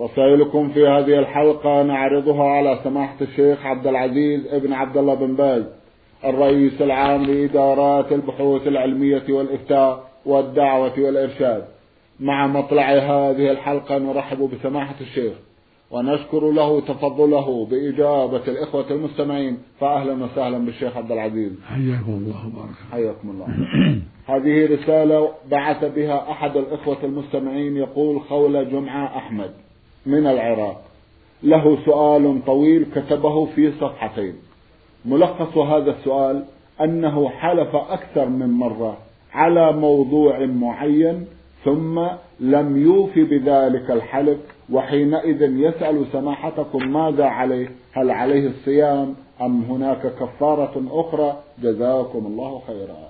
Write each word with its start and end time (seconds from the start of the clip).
رسائلكم 0.00 0.68
في 0.68 0.86
هذه 0.86 1.18
الحلقة 1.18 1.82
نعرضها 1.82 2.44
على 2.44 2.80
سماحة 2.84 3.16
الشيخ 3.20 3.66
عبد 3.66 3.86
العزيز 3.86 4.46
ابن 4.46 4.72
عبد 4.72 4.96
الله 4.96 5.14
بن 5.14 5.36
باز 5.36 5.64
الرئيس 6.24 6.82
العام 6.82 7.22
لإدارات 7.22 8.12
البحوث 8.12 8.66
العلمية 8.66 9.22
والإفتاء 9.28 10.10
والدعوة 10.26 10.92
والإرشاد. 10.98 11.64
مع 12.20 12.46
مطلع 12.46 12.92
هذه 12.92 13.50
الحلقة 13.50 13.98
نرحب 13.98 14.50
بسماحة 14.50 14.94
الشيخ 15.00 15.32
ونشكر 15.90 16.50
له 16.50 16.80
تفضله 16.80 17.66
بإجابة 17.66 18.42
الإخوة 18.48 18.90
المستمعين 18.90 19.58
فأهلا 19.80 20.24
وسهلا 20.24 20.58
بالشيخ 20.58 20.96
عبد 20.96 21.12
العزيز. 21.12 21.52
حياكم 21.68 22.12
الله 22.12 22.46
وبارك 22.46 22.76
حياكم 22.92 23.30
الله. 23.30 23.46
هذه 24.34 24.74
رسالة 24.74 25.28
بعث 25.50 25.84
بها 25.84 26.30
أحد 26.30 26.56
الإخوة 26.56 26.98
المستمعين 27.04 27.76
يقول 27.76 28.20
خولة 28.20 28.62
جمعة 28.62 29.16
أحمد. 29.16 29.50
من 30.06 30.26
العراق. 30.26 30.82
له 31.42 31.78
سؤال 31.84 32.44
طويل 32.46 32.86
كتبه 32.94 33.46
في 33.46 33.72
صفحتين. 33.80 34.34
ملخص 35.04 35.56
هذا 35.56 35.90
السؤال 35.90 36.44
أنه 36.80 37.28
حلف 37.28 37.76
أكثر 37.76 38.28
من 38.28 38.50
مرة 38.50 38.98
على 39.32 39.72
موضوع 39.72 40.46
معين 40.46 41.26
ثم 41.64 42.00
لم 42.40 42.82
يوف 42.82 43.18
بذلك 43.18 43.90
الحلف 43.90 44.38
وحينئذ 44.70 45.42
يسأل 45.42 46.06
سماحتكم 46.12 46.92
ماذا 46.92 47.24
عليه؟ 47.24 47.70
هل 47.92 48.10
عليه 48.10 48.48
الصيام؟ 48.48 49.14
أم 49.40 49.62
هناك 49.62 50.02
كفارة 50.20 50.82
أخرى؟ 50.90 51.42
جزاكم 51.62 52.26
الله 52.26 52.62
خيرا. 52.66 53.08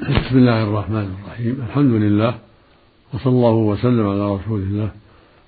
بسم 0.00 0.38
الله 0.38 0.62
الرحمن 0.62 1.14
الرحيم. 1.14 1.64
الحمد 1.68 1.92
لله 2.02 2.34
وصلى 3.14 3.32
الله 3.32 3.54
وسلم 3.54 4.08
على 4.08 4.34
رسول 4.34 4.60
الله. 4.60 4.90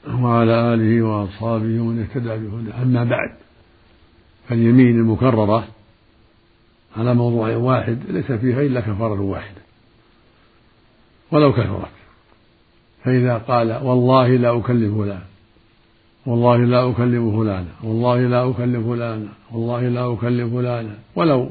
وعلى 0.06 0.74
آله 0.74 1.02
وأصحابه 1.02 1.80
ومن 1.80 2.00
اهتدى 2.02 2.28
بهداه. 2.28 2.82
أما 2.82 3.04
بعد 3.04 3.30
فاليمين 4.48 4.96
المكررة 4.96 5.68
على 6.96 7.14
موضوع 7.14 7.56
واحد 7.56 7.98
ليس 8.08 8.32
فيها 8.32 8.60
إلا 8.60 8.80
كفارة 8.80 9.20
واحدة 9.20 9.60
ولو 11.32 11.52
كثرت. 11.52 11.88
فإذا 13.04 13.38
قال 13.38 13.72
والله 13.72 14.28
لا 14.28 14.58
أكلم 14.58 15.02
فلانا 15.02 15.24
والله 16.26 16.56
لا 16.56 16.90
أكلم 16.90 17.44
فلانا 17.44 17.72
والله 17.82 18.20
لا 18.20 18.50
أكلم 18.50 18.94
فلانا 18.94 19.28
والله 19.52 19.88
لا 19.88 20.12
أكلم 20.12 20.50
فلانا 20.50 20.98
ولو 21.16 21.50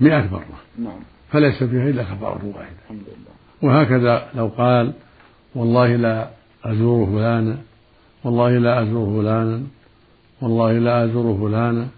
مئة 0.00 0.30
مرة 0.32 0.60
نعم. 0.78 1.00
فليس 1.30 1.64
فيها 1.64 1.88
إلا 1.88 2.02
كفارة 2.02 2.44
واحدة. 2.44 2.76
الحمد 2.84 3.00
لله. 3.00 3.32
وهكذا 3.62 4.28
لو 4.34 4.48
قال 4.48 4.92
والله 5.54 5.96
لا 5.96 6.30
أزور 6.64 7.06
فلانا 7.06 7.58
والله 8.24 8.58
لا 8.58 8.82
أزور 8.82 9.22
فلانا 9.22 9.62
والله 10.40 10.72
لا 10.72 11.04
أزور 11.04 11.48
فلانا 11.48 11.88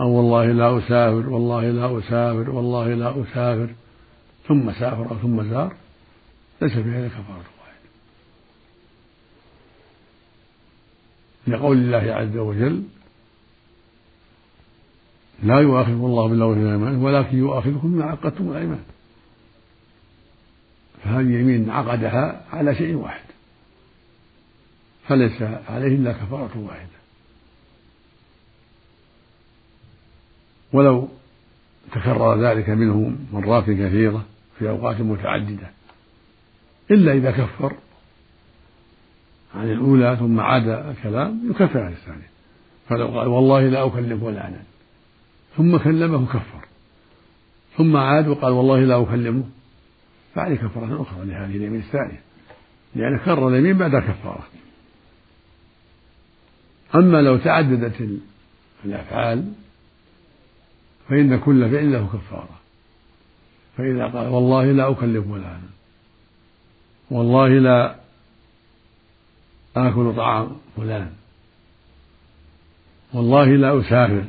أو 0.00 0.08
والله 0.10 0.52
لا 0.52 0.78
أسافر 0.78 1.28
والله 1.28 1.70
لا 1.70 1.98
أسافر 1.98 2.50
والله 2.50 2.94
لا 2.94 3.22
أسافر 3.22 3.68
ثم 4.48 4.72
سافر 4.72 5.10
أو 5.10 5.16
ثم 5.16 5.50
زار 5.50 5.74
ليس 6.62 6.72
فيها 6.72 6.98
إلا 6.98 7.08
كفارة 7.08 7.44
واحدة 7.60 7.88
لقول 11.46 11.76
الله 11.76 12.14
عز 12.14 12.36
وجل 12.36 12.82
لا 15.42 15.60
يؤاخذكم 15.60 16.04
الله 16.04 16.28
باللغو 16.28 16.54
في 16.54 16.60
الأيمان 16.60 16.96
ولكن 16.96 17.38
يؤاخذكم 17.38 17.92
بما 17.92 18.04
عقدتم 18.04 18.50
الأيمان. 18.50 18.82
فهذه 21.04 21.40
يمين 21.40 21.70
عقدها 21.70 22.44
على 22.52 22.74
شيء 22.74 22.94
واحد. 22.94 23.23
فليس 25.08 25.42
عليه 25.42 25.96
إلا 25.96 26.12
كفارة 26.12 26.58
واحدة. 26.58 26.88
ولو 30.72 31.08
تكرر 31.92 32.40
ذلك 32.46 32.68
منه 32.68 33.16
مرات 33.32 33.64
كثيرة 33.64 34.24
في 34.58 34.68
أوقات 34.68 35.00
متعددة 35.00 35.70
إلا 36.90 37.12
إذا 37.12 37.30
كفر 37.30 37.76
عن 39.54 39.70
الأولى 39.70 40.16
ثم 40.20 40.40
عاد 40.40 40.68
الكلام 40.68 41.50
يكفر 41.50 41.80
عن 41.80 41.92
الثانية. 41.92 42.30
فلو 42.88 43.06
قال 43.06 43.28
والله 43.28 43.68
لا 43.68 43.86
أكلم 43.86 44.20
فلانا 44.20 44.62
ثم 45.56 45.76
كلمه 45.76 46.26
كفر. 46.26 46.64
ثم 47.76 47.96
عاد 47.96 48.28
وقال 48.28 48.52
والله 48.52 48.80
لا 48.80 49.02
أكلمه. 49.02 49.44
فعليه 50.34 50.56
كفارة 50.56 51.02
أخرى 51.02 51.26
لهذه 51.26 51.56
اليمين 51.56 51.80
الثانية. 51.80 52.20
لأن 52.94 53.18
كرر 53.18 53.48
اليمين 53.48 53.78
بعد 53.78 53.94
الكفارة 53.94 54.44
أما 56.94 57.22
لو 57.22 57.36
تعددت 57.36 58.08
الأفعال 58.84 59.52
فإن 61.08 61.38
كل 61.38 61.70
فعل 61.70 61.92
له 61.92 62.06
كفارة. 62.06 62.60
فإذا 63.76 64.06
قال 64.06 64.28
والله 64.28 64.72
لا 64.72 64.90
أكلم 64.90 65.22
فلانا 65.22 65.68
والله 67.10 67.48
لا 67.48 67.96
آكل 69.76 70.16
طعام 70.16 70.56
فلان. 70.76 71.12
والله 73.12 73.44
لا 73.44 73.80
أسافر. 73.80 74.24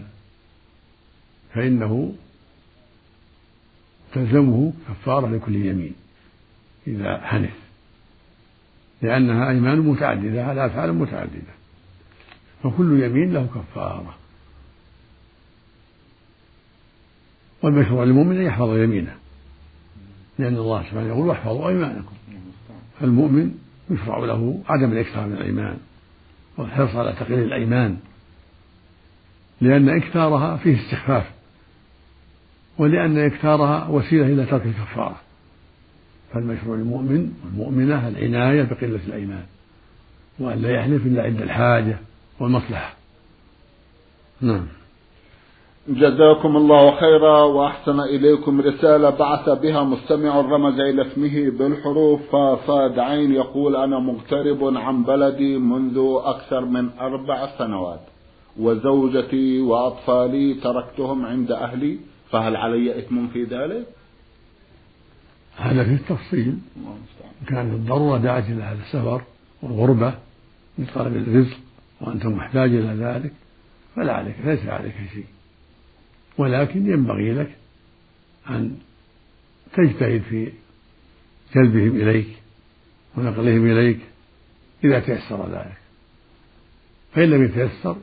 فإنه 1.53 2.15
تلزمه 4.13 4.73
كفارة 4.89 5.27
لكل 5.27 5.55
يمين 5.55 5.95
إذا 6.87 7.17
حنث. 7.17 7.55
لأنها 9.01 9.49
أيمان 9.49 9.79
متعددة 9.79 10.45
على 10.45 10.65
أفعال 10.65 10.93
متعددة. 10.93 11.54
فكل 12.65 13.03
يمين 13.03 13.33
له 13.33 13.47
كفارة. 13.55 14.15
والمشروع 17.61 18.03
للمؤمن 18.03 18.37
أن 18.37 18.45
يحفظ 18.45 18.69
يمينه. 18.69 19.15
لأن 20.39 20.55
الله 20.55 20.83
سبحانه 20.83 21.07
يقول 21.07 21.27
واحفظوا 21.27 21.69
أيمانكم. 21.69 22.13
فالمؤمن 22.99 23.51
يشرع 23.89 24.17
له 24.17 24.61
عدم 24.69 24.91
الإكثار 24.91 25.27
من 25.27 25.33
الأيمان 25.33 25.77
والحرص 26.57 26.95
على 26.95 27.13
تقليل 27.13 27.39
الأيمان. 27.39 27.97
لأن 29.61 29.89
إكثارها 29.89 30.57
فيه 30.57 30.85
استخفاف. 30.85 31.31
ولأن 32.77 33.17
إكثارها 33.17 33.87
وسيلة 33.87 34.25
إلى 34.25 34.45
ترك 34.45 34.65
الكفارة. 34.65 35.21
فالمشروع 36.33 36.75
للمؤمن 36.75 37.33
والمؤمنة 37.45 38.07
العناية 38.07 38.63
بقلة 38.63 38.99
الأيمان. 39.07 39.45
وأن 40.39 40.61
لا 40.61 40.69
يحلف 40.69 41.05
إلا 41.05 41.23
عند 41.23 41.41
الحاجة. 41.41 41.97
والمصلحة. 42.39 42.93
نعم. 44.41 44.67
جزاكم 45.87 46.57
الله 46.57 46.99
خيرا 46.99 47.43
وأحسن 47.43 47.99
إليكم 47.99 48.61
رسالة 48.61 49.09
بعث 49.09 49.49
بها 49.49 49.83
مستمع 49.83 50.41
رمز 50.41 50.79
إلى 50.79 51.07
اسمه 51.07 51.49
بالحروف 51.57 52.35
فصاد 52.35 52.99
عين 52.99 53.33
يقول 53.33 53.75
أنا 53.75 53.99
مغترب 53.99 54.77
عن 54.77 55.03
بلدي 55.03 55.57
منذ 55.57 55.97
أكثر 56.23 56.65
من 56.65 56.89
أربع 56.99 57.49
سنوات 57.57 57.99
وزوجتي 58.59 59.59
وأطفالي 59.59 60.53
تركتهم 60.53 61.25
عند 61.25 61.51
أهلي 61.51 61.97
فهل 62.31 62.55
علي 62.55 62.99
إثم 62.99 63.27
في 63.27 63.43
ذلك؟ 63.43 63.85
هذا 65.57 65.83
في 65.83 65.93
التفصيل 65.93 66.57
كانت 67.47 67.73
الضرورة 67.73 68.17
دعت 68.17 68.43
إلى 68.43 68.63
هذا 68.63 68.79
السفر 68.81 69.21
والغربة 69.63 70.13
لطلب 70.77 71.15
الرزق. 71.15 71.57
وأنت 72.01 72.25
محتاج 72.25 72.69
إلى 72.69 73.05
ذلك 73.05 73.31
فلا 73.95 74.13
عليك 74.13 74.35
ليس 74.45 74.65
عليك 74.67 74.95
شيء. 75.13 75.25
ولكن 76.37 76.91
ينبغي 76.91 77.33
لك 77.33 77.55
أن 78.49 78.77
تجتهد 79.73 80.21
في 80.21 80.51
جلبهم 81.55 81.95
إليك 81.95 82.27
ونقلهم 83.17 83.71
إليك 83.71 83.99
إذا 84.83 84.99
تيسر 84.99 85.49
ذلك. 85.49 85.77
فإن 87.13 87.29
لم 87.29 87.43
يتيسر 87.43 87.97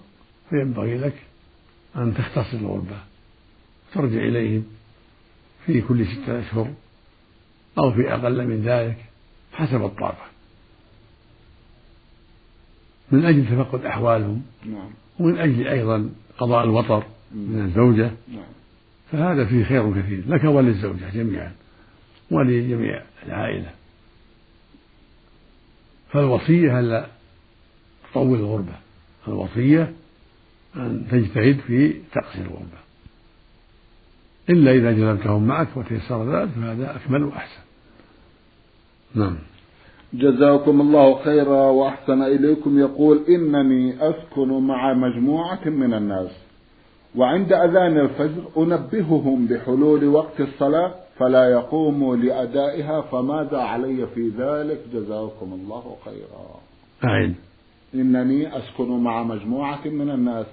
فينبغي 0.51 0.99
لك 0.99 1.15
أن 1.97 2.15
تختصر 2.15 2.57
الغربة 2.59 2.99
ترجع 3.95 4.19
إليهم 4.19 4.65
في 5.67 5.81
كل 5.81 6.07
ستة 6.07 6.41
أشهر 6.41 6.75
أو 7.79 7.93
في 7.93 8.15
أقل 8.15 8.47
من 8.47 8.63
ذلك 8.63 8.97
حسب 9.53 9.85
الطاقة 9.85 10.32
من 13.13 13.25
أجل 13.25 13.47
تفقد 13.47 13.85
أحوالهم 13.85 14.43
نعم. 14.67 14.91
ومن 15.19 15.39
أجل 15.39 15.67
أيضا 15.67 16.11
قضاء 16.39 16.65
الوطر 16.65 17.05
من 17.35 17.65
الزوجة. 17.65 18.11
نعم. 18.29 18.45
فهذا 19.13 19.45
فيه 19.45 19.65
خير 19.65 20.01
كثير. 20.01 20.23
لك 20.27 20.45
وللزوجة 20.45 21.11
جميعا 21.15 21.53
ولجميع 22.31 23.03
العائلة. 23.27 23.71
فالوصية 26.11 26.81
ألا 26.81 27.07
تطول 28.11 28.39
الغربة؟ 28.39 28.75
الوصية 29.29 29.93
أن 30.77 31.07
تجتهد 31.11 31.61
في 31.67 31.95
تقصير 32.13 32.43
الغربة. 32.47 32.83
إلا 34.51 34.73
إذا 34.73 34.93
جلبتهم 34.93 35.47
معك 35.47 35.77
وتيسر 35.77 36.37
ذلك 36.37 36.51
فهذا 36.51 36.97
أكمل 36.97 37.23
وأحسن. 37.23 37.63
نعم. 39.15 39.39
جزاكم 40.15 40.81
الله 40.81 41.23
خيرا 41.25 41.71
وأحسن 41.71 42.23
إليكم. 42.23 42.79
يقول 42.79 43.21
إنني 43.29 43.95
أسكن 44.11 44.49
مع 44.49 44.95
مجموعة 44.95 45.69
من 45.69 45.95
الناس 45.95 46.31
وعند 47.17 47.53
أذان 47.53 47.99
الفجر 47.99 48.43
أنبههم 48.57 49.47
بحلول 49.47 50.05
وقت 50.05 50.41
الصلاة 50.41 50.95
فلا 51.19 51.51
يقوموا 51.51 52.17
لأدائها 52.17 53.01
فماذا 53.01 53.59
علي 53.59 54.07
في 54.07 54.29
ذلك؟ 54.29 54.81
جزاكم 54.93 55.53
الله 55.53 55.97
خيرا. 56.05 56.61
أعين. 57.05 57.35
إنني 57.95 58.59
أسكن 58.59 58.91
مع 58.91 59.23
مجموعة 59.23 59.89
من 59.89 60.11
الناس 60.11 60.47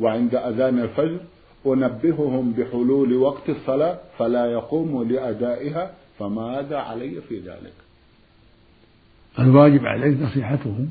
وعند 0.00 0.34
أذان 0.34 0.78
الفجر 0.78 1.20
أنبههم 1.66 2.52
بحلول 2.52 3.16
وقت 3.16 3.48
الصلاة 3.48 3.98
فلا 4.18 4.46
يقوموا 4.46 5.04
لأدائها 5.04 5.90
فماذا 6.18 6.76
علي 6.76 7.20
في 7.28 7.38
ذلك؟ 7.38 7.85
الواجب 9.46 9.86
عليك 9.86 10.20
نصيحتهم 10.20 10.90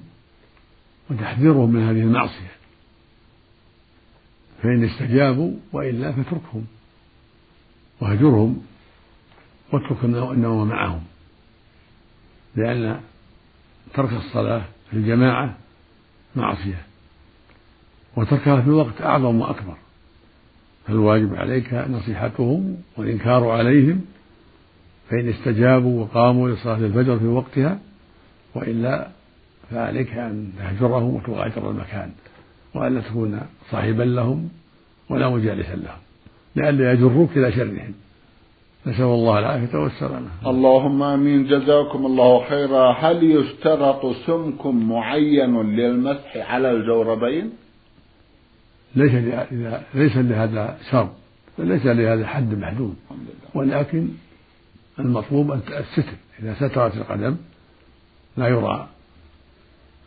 وتحذيرهم 1.10 1.72
من 1.72 1.84
هذه 1.84 2.02
المعصية. 2.02 2.56
فإن 4.64 4.84
استجابوا 4.84 5.54
وإلا 5.74 6.12
فاتركهم 6.12 6.66
واهجرهم 8.02 8.62
واترك 9.74 10.04
النوم 10.04 10.68
معهم. 10.68 11.04
لأن 12.56 13.02
ترك 13.94 14.14
الصلاة 14.14 14.66
في 14.92 14.98
الجماعة 14.98 15.58
معصية 16.36 16.82
وتركها 18.16 18.62
في 18.62 18.68
الوقت 18.68 19.02
أعظم 19.02 19.42
وأكبر. 19.42 19.78
فالواجب 20.88 21.36
عليك 21.36 21.74
نصيحتهم 21.74 22.78
والإنكار 22.98 23.50
عليهم 23.50 24.06
فإن 25.10 25.30
استجابوا 25.30 26.02
وقاموا 26.02 26.50
لصلاة 26.50 26.78
الفجر 26.78 27.20
في 27.20 27.26
وقتها 27.26 27.80
وإلا 28.56 29.08
فعليك 29.72 30.14
أن 30.14 30.52
تهجرهم 30.60 31.16
وتغادر 31.16 31.72
المكان 31.72 32.12
وألا 32.76 33.02
تكون 33.02 33.42
صاحبا 33.72 34.04
لهم 34.04 34.50
ولا 35.10 35.30
مجالسا 35.30 35.76
لهم 35.76 35.98
لئلا 36.56 36.92
يجروك 36.94 37.38
إلى 37.38 37.52
شرهم. 37.52 37.94
نسأل 38.88 39.04
الله 39.04 39.40
العافية 39.40 39.78
والسلامة. 39.78 40.28
اللهم 40.48 41.04
آمين. 41.04 41.48
جزاكم 41.48 42.06
الله 42.06 42.50
خيرا. 42.50 42.92
هل 42.92 43.24
يشترط 43.24 44.06
سمك 44.06 44.66
معين 44.66 45.62
للمسح 45.62 46.38
على 46.38 46.72
الجوربين؟ 46.72 47.50
ليس 48.96 49.12
ليس 49.96 50.18
لهذا 50.18 50.78
شرط 50.92 51.10
ليس 51.60 51.86
لهذا 51.86 52.28
حد 52.28 52.58
محدود. 52.58 52.96
ولكن 53.54 54.08
المطلوب 55.00 55.52
الستر 55.52 56.18
إذا 56.40 56.54
سترت 56.54 56.98
القدم 56.98 57.36
لا 58.38 58.48
يرى 58.48 58.88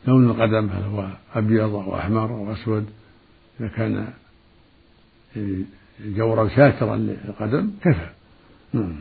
لون 0.07 0.31
القدم 0.31 0.69
هل 0.69 0.83
هو 0.83 1.09
أبيض 1.35 1.75
أو 1.75 1.97
أحمر 1.97 2.31
أو 2.31 2.53
أسود؟ 2.53 2.87
إذا 3.61 3.69
كان 3.69 4.09
الجورب 6.01 6.49
ساترا 6.49 6.97
للقدم 6.97 7.71
كفى. 7.85 8.09
نعم. 8.73 8.97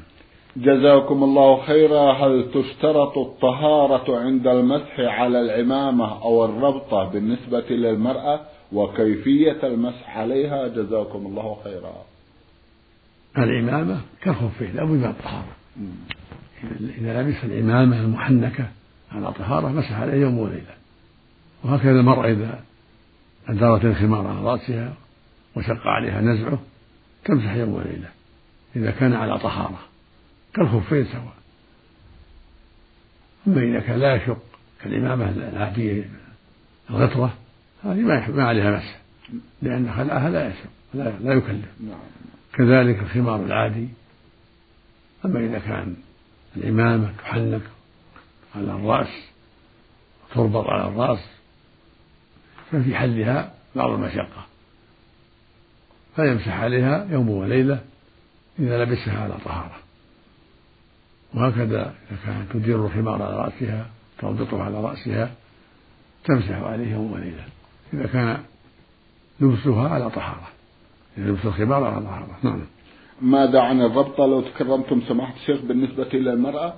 جزاكم 0.58 1.24
الله 1.24 1.66
خيرا. 1.66 2.14
هل 2.14 2.52
تشترط 2.54 3.18
الطهارة 3.18 4.20
عند 4.20 4.48
المسح 4.48 5.00
على 5.00 5.42
العمامة 5.42 6.24
أو 6.24 6.46
الربطة 6.46 7.10
بالنسبة 7.10 7.66
للمرأة؟ 7.70 8.42
وكيفية 8.74 9.60
المسح 9.64 10.18
عليها؟ 10.18 10.68
جزاكم 10.68 11.26
الله 11.26 11.58
خيرا. 11.64 11.94
العمامة 13.38 14.02
كالخفين 14.22 14.76
لا 14.76 14.84
بد 14.84 14.92
من 14.92 15.06
الطهارة. 15.06 15.56
إذا 16.98 17.22
لبس 17.22 17.44
العمامة 17.44 18.00
المحنكة 18.02 18.66
على 19.12 19.34
طهارة 19.34 19.68
مسح 19.68 19.92
عليه 19.92 20.22
يوم 20.22 20.38
وليلة. 20.38 20.76
وهكذا 21.64 22.00
المرأة 22.00 22.32
إذا 22.32 22.64
أدارت 23.48 23.86
الخمار 23.86 24.28
على 24.28 24.40
رأسها 24.40 24.94
وشق 25.56 25.88
عليها 25.88 26.22
نزعه 26.22 26.60
تمسح 27.26 27.54
يوم 27.54 27.74
وليلة 27.74 28.10
إذا 28.76 28.92
كان 28.92 29.14
على 29.14 29.40
طهارة 29.40 29.80
كالخفين 30.54 31.06
سواء. 31.06 31.38
أما 33.48 33.62
إذا 33.62 33.80
كان 33.80 34.00
لا 34.00 34.16
يشق 34.16 34.42
كالإمامة 34.82 35.30
العادية 35.30 36.10
الغطرة 36.90 37.34
هذه 37.84 38.02
ما 38.30 38.44
عليها 38.44 38.78
مسح 38.78 39.00
لأن 39.62 39.94
خلعها 39.94 40.30
لا 40.30 40.48
يشق 40.48 40.70
لا, 40.94 41.14
لا 41.20 41.34
يكلف. 41.34 41.66
نعم. 41.80 42.00
كذلك 42.54 43.00
الخمار 43.00 43.44
العادي. 43.46 43.88
أما 45.26 45.40
إذا 45.40 45.60
كان 45.60 45.96
الإمامة 46.58 47.14
تحنك 47.18 47.62
على 48.58 48.72
الرأس 48.72 49.28
تربط 50.34 50.68
على 50.68 50.88
الرأس 50.88 51.20
ففي 52.72 52.96
حلها 52.96 53.54
بعض 53.76 53.90
المشقة 53.90 54.46
فيمسح 56.16 56.60
عليها 56.60 57.08
يوم 57.10 57.30
وليلة 57.30 57.80
إذا 58.60 58.84
لبسها 58.84 59.24
على 59.24 59.34
طهارة. 59.46 59.76
وهكذا 61.34 61.96
إذا 62.12 62.18
كانت 62.26 62.52
تدير 62.54 62.86
الخمار 62.86 63.24
على 63.24 63.36
رأسها 63.36 63.88
تربطه 64.20 64.64
على 64.64 64.82
رأسها 64.82 65.32
تمسح 66.26 66.56
عليه 66.56 66.92
يوم 66.92 67.12
وليلة. 67.12 67.44
إذا 67.94 68.08
كان 68.08 68.44
لبسها 69.40 69.90
على 69.90 70.10
طهارة 70.10 70.48
إذا 71.18 71.30
لبس 71.30 71.46
الخمار 71.46 71.84
على 71.84 72.06
طهارة. 72.06 72.38
نعم. 72.44 72.62
ماذا 73.22 73.62
عن 73.62 73.82
الربطة؟ 73.82 74.26
لو 74.26 74.42
تكرمتم 74.42 75.02
سماحة 75.08 75.36
الشيخ 75.36 75.62
بالنسبة 75.62 76.08
إلى 76.14 76.34
المرأة 76.34 76.74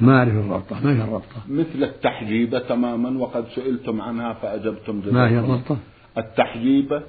ما 0.00 0.18
أعرف 0.18 0.32
الربطة 0.32 0.80
ما 0.84 0.98
هي 0.98 1.04
الربطة 1.04 1.42
مثل 1.48 1.84
التحجيبة 1.84 2.58
تماما 2.58 3.18
وقد 3.18 3.44
سئلتم 3.54 4.00
عنها 4.00 4.32
فأجبتم 4.32 5.00
جزاكم 5.00 5.16
ما 5.16 5.28
هي 5.28 5.38
الربطة 5.38 5.76
التحجيبة 6.18 7.02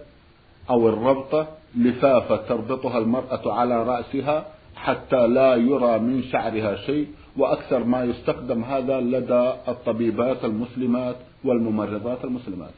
أو 0.70 0.90
الربطة 0.90 1.48
لفافة 1.78 2.36
تربطها 2.36 2.98
المرأة 2.98 3.54
على 3.54 3.84
رأسها 3.84 4.46
حتى 4.76 5.28
لا 5.28 5.56
يرى 5.56 6.00
من 6.00 6.24
شعرها 6.24 6.76
شيء 6.76 7.08
وأكثر 7.38 7.84
ما 7.84 8.04
يستخدم 8.04 8.64
هذا 8.64 9.02
لدى 9.02 9.54
الطبيبات 9.68 10.46
المسلمات 10.46 11.16
والممرضات 11.44 12.24
المسلمات. 12.26 12.74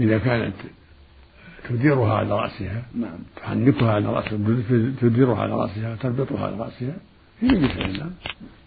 إذا 0.00 0.18
كانت 0.18 0.54
تديرها 1.68 2.14
على 2.14 2.34
رأسها 2.34 2.82
نعم. 2.94 3.18
تحنكها 3.36 3.92
على 3.92 4.06
رأسها 4.06 4.38
تديرها 5.00 5.36
على 5.36 5.52
رأسها 5.52 5.96
تربطها 5.96 6.46
على 6.46 6.56
رأسها 6.56 6.96
هي 7.40 7.48
جنس 7.48 7.76
الإسلام 7.76 8.14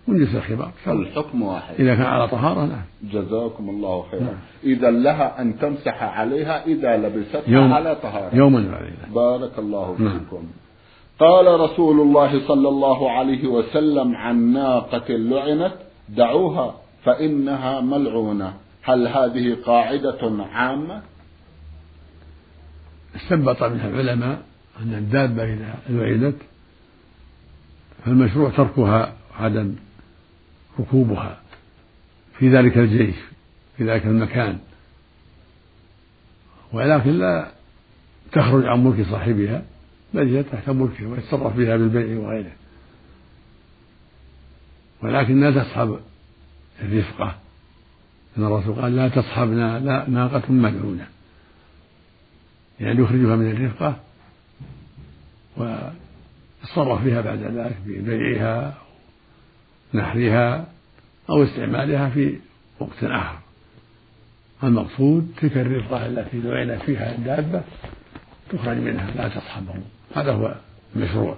من 0.07 0.17
جنس 0.17 0.35
الخبار. 0.35 0.71
الحكم 0.87 1.41
واحد. 1.41 1.75
إذا 1.79 1.95
كان 1.95 2.05
على 2.05 2.27
طهارة 2.27 2.65
نعم. 2.65 2.81
جزاكم 3.03 3.69
الله 3.69 4.05
خيرا. 4.11 4.23
نعم. 4.23 4.37
إذا 4.63 4.91
لها 4.91 5.41
أن 5.41 5.59
تمسح 5.59 6.03
عليها 6.03 6.65
إذا 6.65 6.97
لبستها 6.97 7.41
يوم 7.47 7.73
على 7.73 7.95
طهارة. 7.95 8.35
يوما 8.35 8.59
وليلة 8.59 9.13
بارك 9.15 9.59
الله 9.59 9.95
نعم. 9.99 10.19
فيكم. 10.19 10.43
قال 11.19 11.59
رسول 11.59 11.99
الله 11.99 12.47
صلى 12.47 12.69
الله 12.69 13.11
عليه 13.11 13.47
وسلم 13.47 14.15
عن 14.15 14.53
ناقة 14.53 15.09
لعنت 15.09 15.73
دعوها 16.09 16.75
فإنها 17.03 17.81
ملعونة. 17.81 18.53
هل 18.83 19.07
هذه 19.07 19.57
قاعدة 19.65 20.45
عامة؟ 20.53 21.01
استنبط 23.15 23.63
منها 23.63 23.89
العلماء 23.89 24.41
أن 24.81 24.93
الدابة 24.93 25.43
إذا 25.43 25.75
لعنت 25.89 26.35
فالمشروع 28.05 28.49
تركها 28.49 29.13
وعدم 29.39 29.75
ركوبها 30.79 31.41
في 32.39 32.49
ذلك 32.49 32.77
الجيش 32.77 33.15
في 33.77 33.83
ذلك 33.83 34.05
المكان. 34.05 34.59
ولكن 36.73 37.09
لا 37.09 37.51
تخرج 38.31 38.65
عن 38.65 38.83
ملك 38.83 39.05
صاحبها 39.09 39.63
بل 40.13 40.35
هي 40.35 40.43
تحت 40.43 40.69
ملكه 40.69 41.07
ويتصرف 41.07 41.57
بها 41.57 41.77
بالبيع 41.77 42.19
وغيره. 42.19 42.51
ولكن 45.01 45.41
لا 45.41 45.63
تصحب 45.63 45.99
الرفقة. 46.81 47.35
إن 48.37 48.43
الرسول 48.43 48.75
قال 48.75 48.95
لا 48.95 49.09
تصحبنا 49.09 49.79
لا 49.79 50.09
ناقة 50.09 50.51
ملعونة 50.51 51.07
يعني 52.79 53.01
يخرجها 53.01 53.35
من 53.35 53.51
الرفقة 53.51 53.99
ويتصرف 55.57 57.03
بها 57.03 57.21
بعد 57.21 57.39
ذلك 57.39 57.77
ببيعها 57.85 58.77
نحرها 59.93 60.65
أو 61.29 61.43
استعمالها 61.43 62.09
في 62.09 62.35
وقت 62.79 63.03
آخر. 63.03 63.37
المقصود 64.63 65.31
تلك 65.41 65.57
الرفقة 65.57 66.05
التي 66.05 66.39
دعينا 66.39 66.77
فيها 66.77 67.15
الدابة 67.15 67.61
تخرج 68.49 68.77
منها 68.77 69.11
لا 69.15 69.27
تصحبه 69.27 69.73
هذا 70.13 70.31
هو 70.31 70.55
المشروع. 70.95 71.35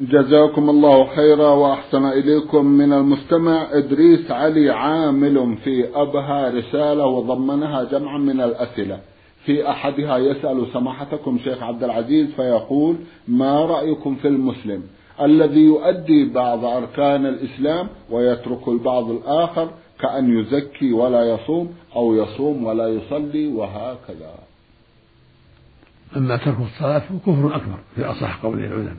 جزاكم 0.00 0.70
الله 0.70 1.16
خيرا 1.16 1.48
وأحسن 1.48 2.04
إليكم. 2.04 2.66
من 2.66 2.92
المستمع 2.92 3.68
إدريس 3.72 4.30
علي 4.30 4.70
عامل 4.70 5.56
في 5.64 5.88
أبها 5.94 6.50
رسالة 6.50 7.04
وضمنها 7.06 7.84
جمعا 7.84 8.18
من 8.18 8.40
الأسئلة. 8.40 9.00
في 9.44 9.70
أحدها 9.70 10.18
يسأل 10.18 10.66
سماحتكم 10.72 11.38
شيخ 11.44 11.62
عبد 11.62 11.84
العزيز 11.84 12.30
فيقول 12.36 12.96
ما 13.28 13.64
رأيكم 13.64 14.16
في 14.16 14.28
المسلم؟ 14.28 14.82
الذي 15.20 15.60
يؤدي 15.60 16.28
بعض 16.28 16.64
أركان 16.64 17.26
الإسلام 17.26 17.88
ويترك 18.10 18.68
البعض 18.68 19.10
الآخر 19.10 19.70
كأن 20.00 20.38
يزكي 20.38 20.92
ولا 20.92 21.34
يصوم 21.34 21.74
أو 21.96 22.14
يصوم 22.14 22.64
ولا 22.64 22.88
يصلي 22.88 23.46
وهكذا. 23.46 24.34
أما 26.16 26.36
ترك 26.36 26.56
الصلاة 26.60 27.02
كفر 27.26 27.56
أكبر 27.56 27.78
في 27.94 28.04
أصح 28.04 28.42
قول 28.42 28.58
العلماء. 28.58 28.96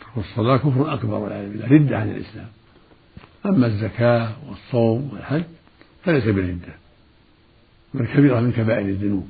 ترك 0.00 0.24
الصلاة 0.24 0.56
كفر 0.56 0.94
أكبر 0.94 1.14
والعياذ 1.14 1.50
بالله 1.50 1.66
ردة 1.66 1.98
عن 1.98 2.10
الإسلام. 2.10 2.48
أما 3.46 3.66
الزكاة 3.66 4.32
والصوم 4.48 5.10
والحج 5.12 5.44
فليس 6.02 6.24
بردة 6.24 6.74
بل 7.94 8.06
كبيرة 8.06 8.40
من 8.40 8.52
كبائر 8.52 8.88
الذنوب 8.88 9.28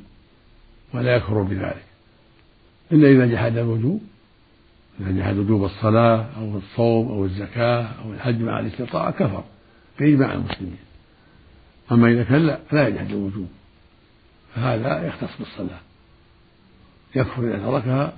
ولا 0.94 1.16
يكفر 1.16 1.42
بذلك. 1.42 1.84
إلا 2.92 3.08
إذا 3.08 3.26
جحد 3.26 3.56
الوجوب 3.58 4.00
إذا 5.00 5.10
جحد 5.10 5.36
وجوب 5.36 5.64
الصلاة 5.64 6.26
أو 6.36 6.58
الصوم 6.58 7.08
أو 7.08 7.24
الزكاة 7.24 7.88
أو 8.04 8.12
الحج 8.12 8.40
مع 8.40 8.60
الاستطاعة 8.60 9.10
كفر 9.10 9.44
بإجماع 9.98 10.32
المسلمين. 10.32 10.78
أما 11.92 12.08
إذا 12.08 12.24
كان 12.24 12.46
لا 12.46 12.58
لا 12.72 12.88
يجحد 12.88 13.10
الوجوب. 13.10 13.48
فهذا 14.54 15.06
يختص 15.06 15.38
بالصلاة. 15.38 15.80
يكفر 17.16 17.42
إذا 17.42 17.58
تركها 17.58 18.12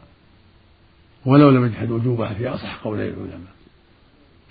ولو 1.25 1.51
لم 1.51 1.67
يجحد 1.67 1.91
وجوبها 1.91 2.35
في 2.35 2.49
أصح 2.49 2.77
قولي 2.85 3.09
العلماء. 3.09 3.57